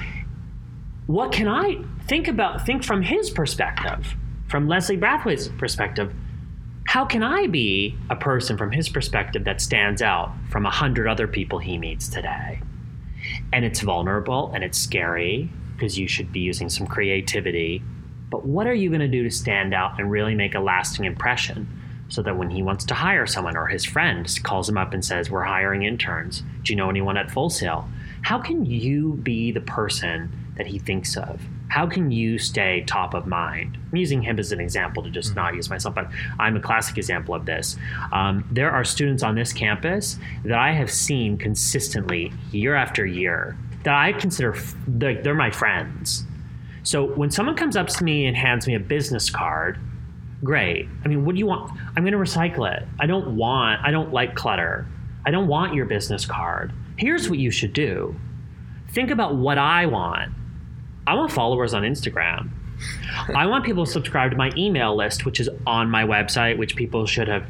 what 1.07 1.33
can 1.33 1.49
I 1.49 1.83
think 2.07 2.29
about 2.29 2.67
think 2.67 2.85
from 2.85 3.03
his 3.03 3.31
perspective, 3.31 4.15
from 4.49 4.67
Leslie 4.67 4.97
Brathwaite's 4.97 5.49
perspective? 5.49 6.13
How 6.87 7.05
can 7.05 7.23
I 7.23 7.47
be 7.47 7.97
a 8.09 8.17
person 8.17 8.57
from 8.57 8.73
his 8.73 8.89
perspective 8.89 9.45
that 9.45 9.61
stands 9.61 10.01
out 10.01 10.33
from 10.51 10.65
a 10.65 10.71
hundred 10.71 11.07
other 11.07 11.29
people 11.29 11.59
he 11.59 11.77
meets 11.77 12.09
today? 12.09 12.61
And 13.53 13.65
it's 13.65 13.81
vulnerable 13.81 14.51
and 14.55 14.65
it's 14.65 14.79
scary 14.79 15.51
because 15.75 15.99
you 15.99 16.09
should 16.09 16.33
be 16.33 16.41
using 16.41 16.69
some 16.71 16.87
creativity. 16.87 17.83
But 18.31 18.47
what 18.47 18.67
are 18.67 18.75
you 18.75 18.89
going 18.89 19.01
to 19.01 19.09
do 19.09 19.23
to 19.23 19.31
stand 19.31 19.75
out 19.75 20.01
and 20.01 20.11
really 20.11 20.35
make 20.35 20.55
a 20.55 20.61
lasting 20.61 21.05
impression? 21.05 21.69
so 22.09 22.23
that 22.23 22.37
when 22.37 22.49
he 22.49 22.63
wants 22.63 22.87
to 22.87 22.95
hire 22.95 23.27
someone 23.27 23.57
or 23.57 23.67
his 23.67 23.85
friend 23.85 24.39
calls 24.43 24.69
him 24.69 24.79
up 24.79 24.95
and 24.95 25.05
says, 25.05 25.31
We're 25.31 25.43
hiring 25.43 25.83
interns. 25.83 26.43
Do 26.63 26.73
you 26.73 26.77
know 26.77 26.89
anyone 26.89 27.17
at 27.17 27.31
Full 27.31 27.51
Sail? 27.51 27.89
How 28.23 28.39
can 28.39 28.65
you 28.65 29.15
be 29.23 29.53
the 29.53 29.61
person 29.61 30.33
that 30.57 30.67
he 30.67 30.79
thinks 30.79 31.17
of? 31.17 31.41
How 31.69 31.87
can 31.87 32.11
you 32.11 32.39
stay 32.39 32.83
top 32.87 33.15
of 33.15 33.27
mind? 33.27 33.79
I'm 33.91 33.97
using 33.97 34.23
him 34.23 34.39
as 34.39 34.53
an 34.53 34.61
example 34.61 35.03
to 35.03 35.11
just 35.11 35.31
mm-hmm. 35.31 35.41
not 35.41 35.55
use 35.55 35.71
myself, 35.71 35.95
but 35.95 36.11
I'm 36.39 36.57
a 36.57 36.61
classic 36.61 36.97
example 36.97 37.35
of 37.35 37.47
this. 37.47 37.77
Um, 38.13 38.47
there 38.51 38.71
are 38.71 38.85
students 38.85 39.23
on 39.23 39.35
this 39.35 39.53
campus 39.53 40.19
that 40.45 40.59
I 40.59 40.73
have 40.73 40.91
seen 40.91 41.37
consistently 41.37 42.33
year 42.53 42.75
after 42.75 43.05
year 43.05 43.57
that 43.85 43.95
I 43.95 44.13
consider 44.13 44.57
they're 44.87 45.35
my 45.35 45.51
friends. 45.51 46.25
So 46.83 47.05
when 47.05 47.31
someone 47.31 47.55
comes 47.55 47.77
up 47.77 47.89
to 47.89 48.05
me 48.05 48.27
and 48.27 48.37
hands 48.37 48.67
me 48.67 48.75
a 48.75 48.81
business 48.81 49.29
card, 49.31 49.79
great. 50.43 50.89
I 51.05 51.09
mean, 51.09 51.25
what 51.25 51.35
do 51.35 51.39
you 51.39 51.47
want? 51.47 51.73
I'm 51.97 52.03
going 52.03 52.13
to 52.13 52.19
recycle 52.19 52.71
it. 52.75 52.87
I 52.99 53.07
don't 53.07 53.37
want, 53.37 53.85
I 53.85 53.91
don't 53.91 54.13
like 54.13 54.35
clutter. 54.35 54.87
I 55.27 55.31
don't 55.31 55.49
want 55.49 55.75
your 55.75 55.85
business 55.85 56.25
card. 56.25 56.73
Here's 56.97 57.29
what 57.29 57.39
you 57.39 57.51
should 57.51 57.73
do 57.73 58.17
think 58.91 59.11
about 59.11 59.37
what 59.37 59.59
I 59.59 59.85
want. 59.87 60.33
I 61.09 61.15
want 61.15 61.33
followers 61.33 61.73
on 61.73 61.85
Instagram. 61.85 62.51
I 63.35 63.47
want 63.47 63.65
people 63.65 63.87
to 63.87 63.91
subscribe 63.91 64.31
to 64.33 64.37
my 64.37 64.53
email 64.57 64.95
list, 64.95 65.25
which 65.25 65.41
is 65.41 65.49
on 65.67 65.91
my 65.91 66.05
website, 66.05 66.59
which 66.59 66.77
people 66.77 67.07
should 67.07 67.29
have 67.29 67.47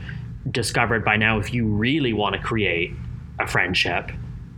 discovered 0.50 1.04
by 1.04 1.16
now 1.16 1.38
if 1.38 1.52
you 1.52 1.66
really 1.66 2.12
want 2.12 2.36
to 2.36 2.40
create 2.40 2.92
a 3.40 3.46
friendship, 3.46 4.12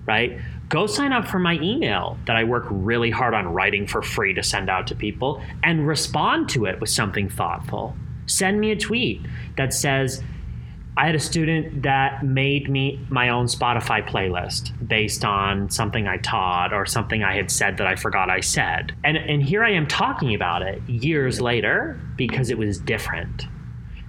right? 0.05 0.39
Go 0.69 0.87
sign 0.87 1.13
up 1.13 1.27
for 1.27 1.39
my 1.39 1.55
email 1.55 2.19
that 2.27 2.37
I 2.37 2.45
work 2.45 2.67
really 2.71 3.11
hard 3.11 3.33
on 3.33 3.49
writing 3.49 3.87
for 3.87 4.03
free 4.03 4.35
to 4.35 4.43
send 4.43 4.69
out 4.69 4.87
to 4.89 4.95
people 4.95 5.43
and 5.65 5.87
respond 5.89 6.51
to 6.51 6.67
it 6.67 6.79
with 6.81 6.91
something 6.91 7.29
thoughtful 7.29 7.97
send 8.31 8.61
me 8.61 8.71
a 8.71 8.77
tweet 8.77 9.21
that 9.57 9.75
says, 9.75 10.23
I 11.01 11.07
had 11.07 11.15
a 11.15 11.21
student 11.21 11.85
that 11.85 12.23
made 12.23 12.69
me 12.69 13.01
my 13.09 13.31
own 13.31 13.47
Spotify 13.47 14.07
playlist 14.07 14.87
based 14.87 15.25
on 15.25 15.71
something 15.71 16.07
I 16.07 16.19
taught 16.19 16.75
or 16.75 16.85
something 16.85 17.23
I 17.23 17.35
had 17.35 17.51
said 17.51 17.79
that 17.79 17.87
I 17.87 17.97
forgot 17.97 18.29
I 18.29 18.41
said. 18.41 18.95
And 19.03 19.17
and 19.17 19.43
here 19.43 19.65
I 19.65 19.71
am 19.71 19.87
talking 19.87 20.35
about 20.35 20.61
it 20.61 20.83
years 20.87 21.41
later 21.41 21.99
because 22.17 22.51
it 22.51 22.59
was 22.59 22.79
different. 22.79 23.47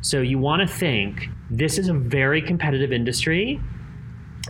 So 0.02 0.20
you 0.20 0.38
want 0.38 0.68
to 0.68 0.76
think 0.76 1.30
this 1.50 1.78
is 1.78 1.88
a 1.88 1.94
very 1.94 2.42
competitive 2.42 2.92
industry, 2.92 3.62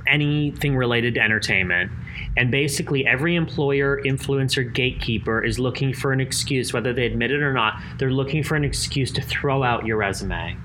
anything 0.07 0.75
related 0.75 1.13
to 1.13 1.19
entertainment. 1.19 1.91
And 2.37 2.49
basically, 2.49 3.05
every 3.05 3.35
employer, 3.35 4.01
influencer, 4.03 4.73
gatekeeper 4.73 5.45
is 5.45 5.59
looking 5.59 5.93
for 5.93 6.11
an 6.11 6.19
excuse, 6.19 6.73
whether 6.73 6.91
they 6.91 7.05
admit 7.05 7.29
it 7.29 7.43
or 7.43 7.53
not, 7.53 7.79
they're 7.99 8.09
looking 8.09 8.41
for 8.41 8.55
an 8.55 8.63
excuse 8.63 9.11
to 9.11 9.21
throw 9.21 9.61
out 9.61 9.85
your 9.85 9.97
resume. 9.97 10.57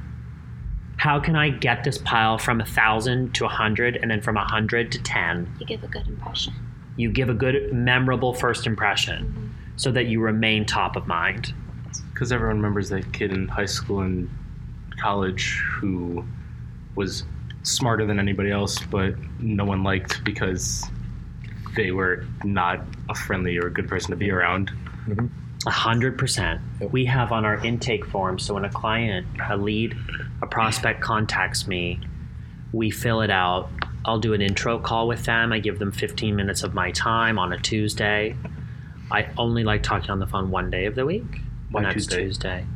How 0.97 1.21
can 1.21 1.37
I 1.37 1.51
get 1.51 1.85
this 1.85 1.99
pile 1.99 2.39
from 2.39 2.61
a 2.61 2.65
1,000 2.65 3.35
to 3.35 3.45
a 3.45 3.49
100 3.49 3.97
and 3.97 4.11
then 4.11 4.21
from 4.21 4.37
a 4.37 4.41
100 4.41 4.91
to 4.93 5.03
10? 5.03 5.57
You 5.61 5.67
give 5.67 5.85
a 5.85 5.89
good 5.89 6.07
impression. 6.07 6.55
You 6.97 7.11
give 7.11 7.29
a 7.29 7.35
good, 7.35 7.73
memorable 7.73 8.33
first 8.33 8.67
impression 8.67 9.27
mm-hmm. 9.27 9.47
so 9.77 9.93
that 9.93 10.07
you 10.07 10.21
remain 10.21 10.65
top 10.65 10.97
of 10.97 11.07
mind. 11.07 11.53
Because 12.13 12.33
everyone 12.33 12.57
remembers 12.57 12.89
that 12.89 13.13
kid 13.13 13.31
in 13.31 13.47
high 13.47 13.67
school 13.67 14.01
and 14.01 14.31
college 14.99 15.63
who 15.75 16.25
was 16.95 17.25
smarter 17.63 18.07
than 18.07 18.19
anybody 18.19 18.51
else, 18.51 18.79
but 18.91 19.15
no 19.39 19.65
one 19.65 19.83
liked 19.83 20.25
because 20.25 20.83
they 21.77 21.91
were 21.91 22.25
not 22.43 22.81
a 23.11 23.15
friendly 23.15 23.59
or 23.59 23.67
a 23.67 23.73
good 23.73 23.87
person 23.87 24.11
to 24.11 24.17
be 24.17 24.31
around. 24.31 24.71
Mm-hmm. 25.07 25.27
A 25.67 25.71
hundred 25.71 26.17
percent. 26.17 26.61
We 26.93 27.07
have 27.07 27.33
on 27.33 27.45
our 27.45 27.65
intake 27.65 28.07
form. 28.07 28.39
So 28.39 28.55
when 28.55 28.65
a 28.65 28.71
client, 28.71 29.27
a 29.49 29.57
lead, 29.57 29.97
a 30.41 30.47
prospect 30.47 31.01
contacts 31.01 31.67
me, 31.67 32.01
we 32.73 32.91
fill 32.91 33.21
it 33.21 33.31
out. 33.31 33.69
I'll 34.05 34.21
do 34.21 34.33
an 34.33 34.41
intro 34.41 34.79
call 34.79 35.09
with 35.09 35.25
them. 35.25 35.53
I 35.53 35.59
give 35.59 35.81
them 35.81 35.91
15 35.91 36.37
minutes 36.37 36.63
of 36.63 36.75
my 36.75 36.93
time 36.93 37.39
on 37.39 37.53
a 37.53 37.59
Tuesday. 37.59 38.37
I 39.11 39.29
only 39.37 39.65
like 39.65 39.83
talking 39.83 40.11
on 40.11 40.21
the 40.21 40.27
phone 40.27 40.51
one 40.51 40.71
day 40.71 40.87
of 40.87 40.95
the 40.95 41.05
week. 41.05 41.41
Why 41.71 41.83
and 41.83 41.93
Tuesday? 41.93 42.23
Tuesday. 42.23 42.67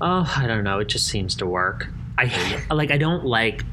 Oh, 0.00 0.32
I 0.36 0.46
don't 0.46 0.64
know. 0.64 0.78
It 0.78 0.88
just 0.88 1.06
seems 1.08 1.34
to 1.36 1.46
work. 1.46 1.88
I 2.18 2.62
like. 2.70 2.90
I 2.90 2.98
don't 2.98 3.24
like 3.24 3.64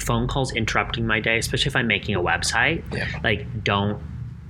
phone 0.00 0.26
calls 0.26 0.52
interrupting 0.52 1.06
my 1.06 1.20
day, 1.20 1.38
especially 1.38 1.70
if 1.70 1.76
I'm 1.76 1.86
making 1.86 2.14
a 2.14 2.20
website. 2.20 2.82
Yeah. 2.92 3.08
Like, 3.22 3.64
don't. 3.64 4.00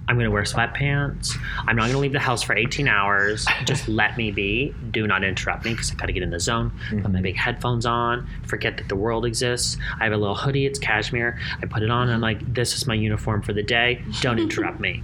I'm 0.07 0.17
going 0.17 0.27
to 0.27 0.31
wear 0.31 0.43
sweatpants. 0.43 1.37
I'm 1.67 1.77
not 1.77 1.83
going 1.83 1.93
to 1.93 1.99
leave 1.99 2.13
the 2.13 2.19
house 2.19 2.43
for 2.43 2.55
18 2.55 2.89
hours. 2.89 3.47
Just 3.65 3.89
let 3.89 4.17
me 4.17 4.31
be. 4.31 4.75
Do 4.91 5.07
not 5.07 5.25
interrupt 5.25 5.65
me 5.65 5.73
because 5.73 5.91
I 5.91 5.95
got 5.95 6.07
to 6.07 6.13
get 6.13 6.23
in 6.23 6.31
the 6.31 6.41
zone. 6.41 6.71
Mm-hmm. 6.89 7.03
Put 7.03 7.13
my 7.13 7.21
big 7.21 7.37
headphones 7.37 7.87
on. 7.87 8.29
Forget 8.47 8.77
that 8.77 8.89
the 8.89 8.97
world 8.97 9.25
exists. 9.25 9.79
I 9.99 10.05
have 10.05 10.13
a 10.13 10.17
little 10.17 10.35
hoodie. 10.35 10.67
It's 10.67 10.79
cashmere. 10.79 11.39
I 11.63 11.67
put 11.67 11.83
it 11.83 11.91
on. 11.91 12.09
And 12.09 12.13
I'm 12.13 12.21
like, 12.21 12.53
this 12.53 12.77
is 12.77 12.87
my 12.87 12.95
uniform 12.95 13.43
for 13.43 13.53
the 13.53 13.63
day. 13.63 14.03
Don't 14.21 14.39
interrupt 14.41 14.79
me. 14.79 15.03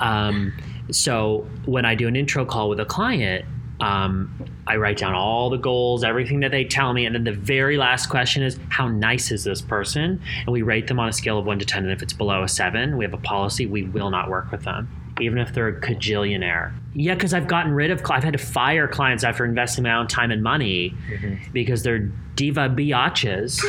Um, 0.00 0.52
so 0.90 1.46
when 1.64 1.84
I 1.84 1.94
do 1.94 2.08
an 2.08 2.16
intro 2.16 2.44
call 2.44 2.68
with 2.68 2.80
a 2.80 2.84
client, 2.84 3.44
um, 3.80 4.44
I 4.66 4.76
write 4.76 4.98
down 4.98 5.14
all 5.14 5.50
the 5.50 5.56
goals, 5.56 6.02
everything 6.02 6.40
that 6.40 6.50
they 6.50 6.64
tell 6.64 6.92
me, 6.92 7.06
and 7.06 7.14
then 7.14 7.24
the 7.24 7.32
very 7.32 7.76
last 7.76 8.08
question 8.08 8.42
is, 8.42 8.58
"How 8.70 8.88
nice 8.88 9.30
is 9.30 9.44
this 9.44 9.62
person?" 9.62 10.20
And 10.40 10.48
we 10.48 10.62
rate 10.62 10.88
them 10.88 10.98
on 10.98 11.08
a 11.08 11.12
scale 11.12 11.38
of 11.38 11.46
one 11.46 11.58
to 11.58 11.64
ten. 11.64 11.84
And 11.84 11.92
if 11.92 12.02
it's 12.02 12.12
below 12.12 12.42
a 12.42 12.48
seven, 12.48 12.96
we 12.96 13.04
have 13.04 13.14
a 13.14 13.18
policy: 13.18 13.66
we 13.66 13.84
will 13.84 14.10
not 14.10 14.28
work 14.28 14.50
with 14.50 14.64
them, 14.64 14.88
even 15.20 15.38
if 15.38 15.54
they're 15.54 15.68
a 15.68 15.80
cajillionaire. 15.80 16.72
Yeah, 16.94 17.14
because 17.14 17.32
I've 17.32 17.46
gotten 17.46 17.72
rid 17.72 17.92
of, 17.92 18.02
I've 18.10 18.24
had 18.24 18.32
to 18.32 18.38
fire 18.38 18.88
clients 18.88 19.22
after 19.22 19.44
investing 19.44 19.84
my 19.84 19.94
own 19.94 20.08
time 20.08 20.32
and 20.32 20.42
money 20.42 20.94
mm-hmm. 21.08 21.52
because 21.52 21.84
they're 21.84 22.10
diva 22.34 22.68
biatches, 22.68 23.62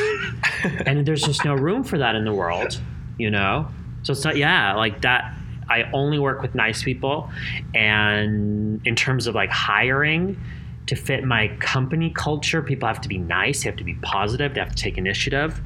and 0.86 1.06
there's 1.06 1.22
just 1.22 1.44
no 1.44 1.54
room 1.54 1.84
for 1.84 1.98
that 1.98 2.16
in 2.16 2.24
the 2.24 2.34
world, 2.34 2.80
you 3.16 3.30
know. 3.30 3.68
So 4.02 4.12
it's 4.12 4.24
not, 4.24 4.36
yeah, 4.36 4.74
like 4.74 5.02
that 5.02 5.34
I 5.70 5.90
only 5.92 6.18
work 6.18 6.42
with 6.42 6.54
nice 6.54 6.82
people. 6.82 7.30
And 7.74 8.84
in 8.84 8.96
terms 8.96 9.26
of 9.26 9.34
like 9.34 9.50
hiring, 9.50 10.38
to 10.86 10.96
fit 10.96 11.22
my 11.22 11.46
company 11.60 12.10
culture, 12.10 12.62
people 12.62 12.88
have 12.88 13.00
to 13.00 13.08
be 13.08 13.16
nice, 13.16 13.62
they 13.62 13.68
have 13.70 13.78
to 13.78 13.84
be 13.84 13.94
positive, 14.02 14.54
they 14.54 14.60
have 14.60 14.74
to 14.74 14.82
take 14.82 14.98
initiative, 14.98 15.60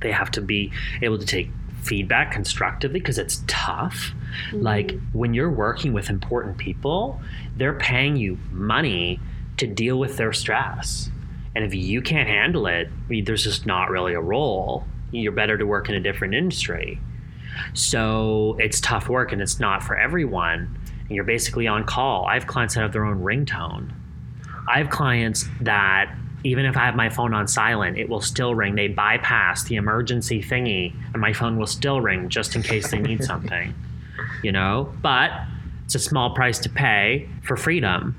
they 0.00 0.10
have 0.10 0.30
to 0.30 0.40
be 0.40 0.72
able 1.02 1.18
to 1.18 1.26
take 1.26 1.50
feedback 1.82 2.32
constructively 2.32 3.00
because 3.00 3.18
it's 3.18 3.42
tough. 3.46 4.12
Mm-hmm. 4.48 4.62
Like 4.62 4.98
when 5.12 5.34
you're 5.34 5.50
working 5.50 5.92
with 5.92 6.08
important 6.08 6.56
people, 6.56 7.20
they're 7.56 7.74
paying 7.74 8.16
you 8.16 8.38
money 8.50 9.20
to 9.58 9.66
deal 9.66 9.98
with 9.98 10.16
their 10.16 10.32
stress. 10.32 11.10
And 11.54 11.64
if 11.64 11.74
you 11.74 12.00
can't 12.00 12.28
handle 12.28 12.66
it, 12.66 12.88
I 12.88 13.08
mean, 13.08 13.24
there's 13.24 13.44
just 13.44 13.66
not 13.66 13.90
really 13.90 14.14
a 14.14 14.20
role. 14.20 14.84
You're 15.10 15.32
better 15.32 15.58
to 15.58 15.66
work 15.66 15.88
in 15.88 15.94
a 15.94 16.00
different 16.00 16.34
industry. 16.34 16.98
So 17.74 18.56
it's 18.58 18.80
tough 18.80 19.08
work 19.08 19.32
and 19.32 19.40
it's 19.40 19.60
not 19.60 19.82
for 19.82 19.96
everyone. 19.96 20.78
And 21.00 21.10
you're 21.10 21.24
basically 21.24 21.66
on 21.66 21.84
call. 21.84 22.26
I 22.26 22.34
have 22.34 22.46
clients 22.46 22.74
that 22.74 22.82
have 22.82 22.92
their 22.92 23.04
own 23.04 23.22
ringtone. 23.22 23.92
I 24.68 24.78
have 24.78 24.90
clients 24.90 25.46
that 25.60 26.14
even 26.44 26.64
if 26.64 26.76
I 26.76 26.86
have 26.86 26.94
my 26.94 27.10
phone 27.10 27.34
on 27.34 27.48
silent, 27.48 27.98
it 27.98 28.08
will 28.08 28.20
still 28.20 28.54
ring. 28.54 28.74
They 28.74 28.88
bypass 28.88 29.64
the 29.64 29.76
emergency 29.76 30.42
thingy 30.42 30.94
and 31.12 31.20
my 31.20 31.32
phone 31.32 31.58
will 31.58 31.66
still 31.66 32.00
ring 32.00 32.28
just 32.28 32.56
in 32.56 32.62
case 32.62 32.90
they 32.90 33.00
need 33.00 33.24
something. 33.24 33.74
You 34.42 34.52
know? 34.52 34.92
But 35.02 35.32
it's 35.84 35.94
a 35.94 35.98
small 35.98 36.34
price 36.34 36.58
to 36.60 36.70
pay 36.70 37.28
for 37.42 37.56
freedom 37.56 38.14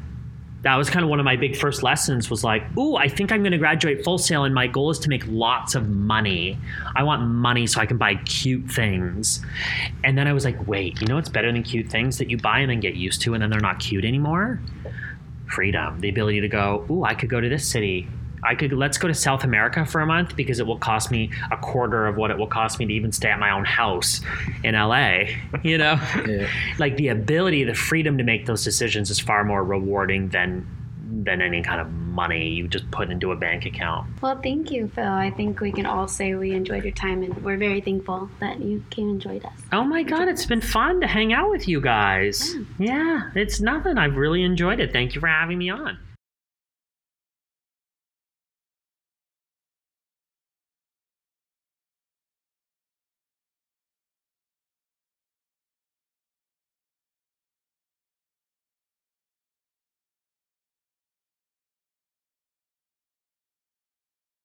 that 0.63 0.75
was 0.75 0.89
kind 0.89 1.03
of 1.03 1.09
one 1.09 1.19
of 1.19 1.25
my 1.25 1.35
big 1.35 1.55
first 1.55 1.81
lessons 1.81 2.29
was 2.29 2.43
like, 2.43 2.63
ooh, 2.77 2.95
I 2.95 3.07
think 3.07 3.31
I'm 3.31 3.41
going 3.41 3.51
to 3.51 3.57
graduate 3.57 4.03
Full 4.03 4.17
Sail 4.19 4.43
and 4.43 4.53
my 4.53 4.67
goal 4.67 4.91
is 4.91 4.99
to 4.99 5.09
make 5.09 5.23
lots 5.27 5.73
of 5.73 5.89
money. 5.89 6.57
I 6.95 7.03
want 7.03 7.23
money 7.23 7.65
so 7.65 7.81
I 7.81 7.85
can 7.85 7.97
buy 7.97 8.15
cute 8.15 8.69
things. 8.69 9.43
And 10.03 10.17
then 10.17 10.27
I 10.27 10.33
was 10.33 10.45
like, 10.45 10.67
wait, 10.67 11.01
you 11.01 11.07
know 11.07 11.15
what's 11.15 11.29
better 11.29 11.51
than 11.51 11.63
cute 11.63 11.89
things 11.89 12.19
that 12.19 12.29
you 12.29 12.37
buy 12.37 12.59
and 12.59 12.69
then 12.69 12.79
get 12.79 12.95
used 12.95 13.21
to 13.23 13.33
and 13.33 13.41
then 13.41 13.49
they're 13.49 13.59
not 13.59 13.79
cute 13.79 14.05
anymore? 14.05 14.59
freedom, 15.51 15.99
the 15.99 16.09
ability 16.09 16.41
to 16.41 16.47
go, 16.47 16.85
ooh, 16.89 17.03
I 17.03 17.13
could 17.13 17.29
go 17.29 17.39
to 17.39 17.49
this 17.49 17.67
city. 17.67 18.07
I 18.43 18.55
could 18.55 18.73
let's 18.73 18.97
go 18.97 19.07
to 19.07 19.13
South 19.13 19.43
America 19.43 19.85
for 19.85 20.01
a 20.01 20.05
month 20.05 20.35
because 20.35 20.59
it 20.59 20.65
will 20.67 20.77
cost 20.79 21.11
me 21.11 21.31
a 21.51 21.57
quarter 21.57 22.07
of 22.07 22.17
what 22.17 22.31
it 22.31 22.37
will 22.37 22.47
cost 22.47 22.79
me 22.79 22.85
to 22.87 22.93
even 22.93 23.11
stay 23.11 23.29
at 23.29 23.39
my 23.39 23.51
own 23.51 23.65
house 23.65 24.21
in 24.63 24.73
LA. 24.75 25.25
You 25.63 25.77
know, 25.77 25.99
Yeah. 26.27 26.47
like 26.79 26.97
the 26.97 27.09
ability, 27.09 27.63
the 27.65 27.73
freedom 27.75 28.17
to 28.17 28.23
make 28.23 28.45
those 28.45 28.63
decisions 28.63 29.09
is 29.09 29.19
far 29.19 29.43
more 29.43 29.63
rewarding 29.63 30.29
than 30.29 30.67
than 31.23 31.41
any 31.41 31.61
kind 31.61 31.79
of 31.81 31.91
money 31.91 32.49
you 32.49 32.67
just 32.69 32.89
put 32.89 33.11
into 33.11 33.31
a 33.31 33.35
bank 33.35 33.65
account. 33.65 34.07
Well, 34.21 34.39
thank 34.41 34.71
you, 34.71 34.87
Phil. 34.95 35.03
I 35.05 35.29
think 35.29 35.59
we 35.59 35.71
can 35.71 35.85
all 35.85 36.07
say 36.07 36.33
we 36.35 36.51
enjoyed 36.53 36.83
your 36.83 36.93
time, 36.93 37.21
and 37.21 37.43
we're 37.43 37.57
very 37.57 37.81
thankful 37.81 38.29
that 38.39 38.59
you 38.61 38.83
came 38.89 39.09
and 39.09 39.21
joined 39.21 39.45
us. 39.45 39.51
Oh 39.73 39.83
my 39.83 40.03
god, 40.03 40.29
it's 40.29 40.45
been 40.45 40.61
fun 40.61 41.01
to 41.01 41.07
hang 41.07 41.31
out 41.33 41.49
with 41.51 41.67
you 41.67 41.81
guys. 41.81 42.55
Yeah, 42.79 43.29
it's 43.35 43.59
nothing. 43.59 43.97
I've 43.97 44.15
really 44.15 44.41
enjoyed 44.41 44.79
it. 44.79 44.93
Thank 44.93 45.13
you 45.13 45.21
for 45.21 45.27
having 45.27 45.57
me 45.57 45.69
on. 45.69 45.97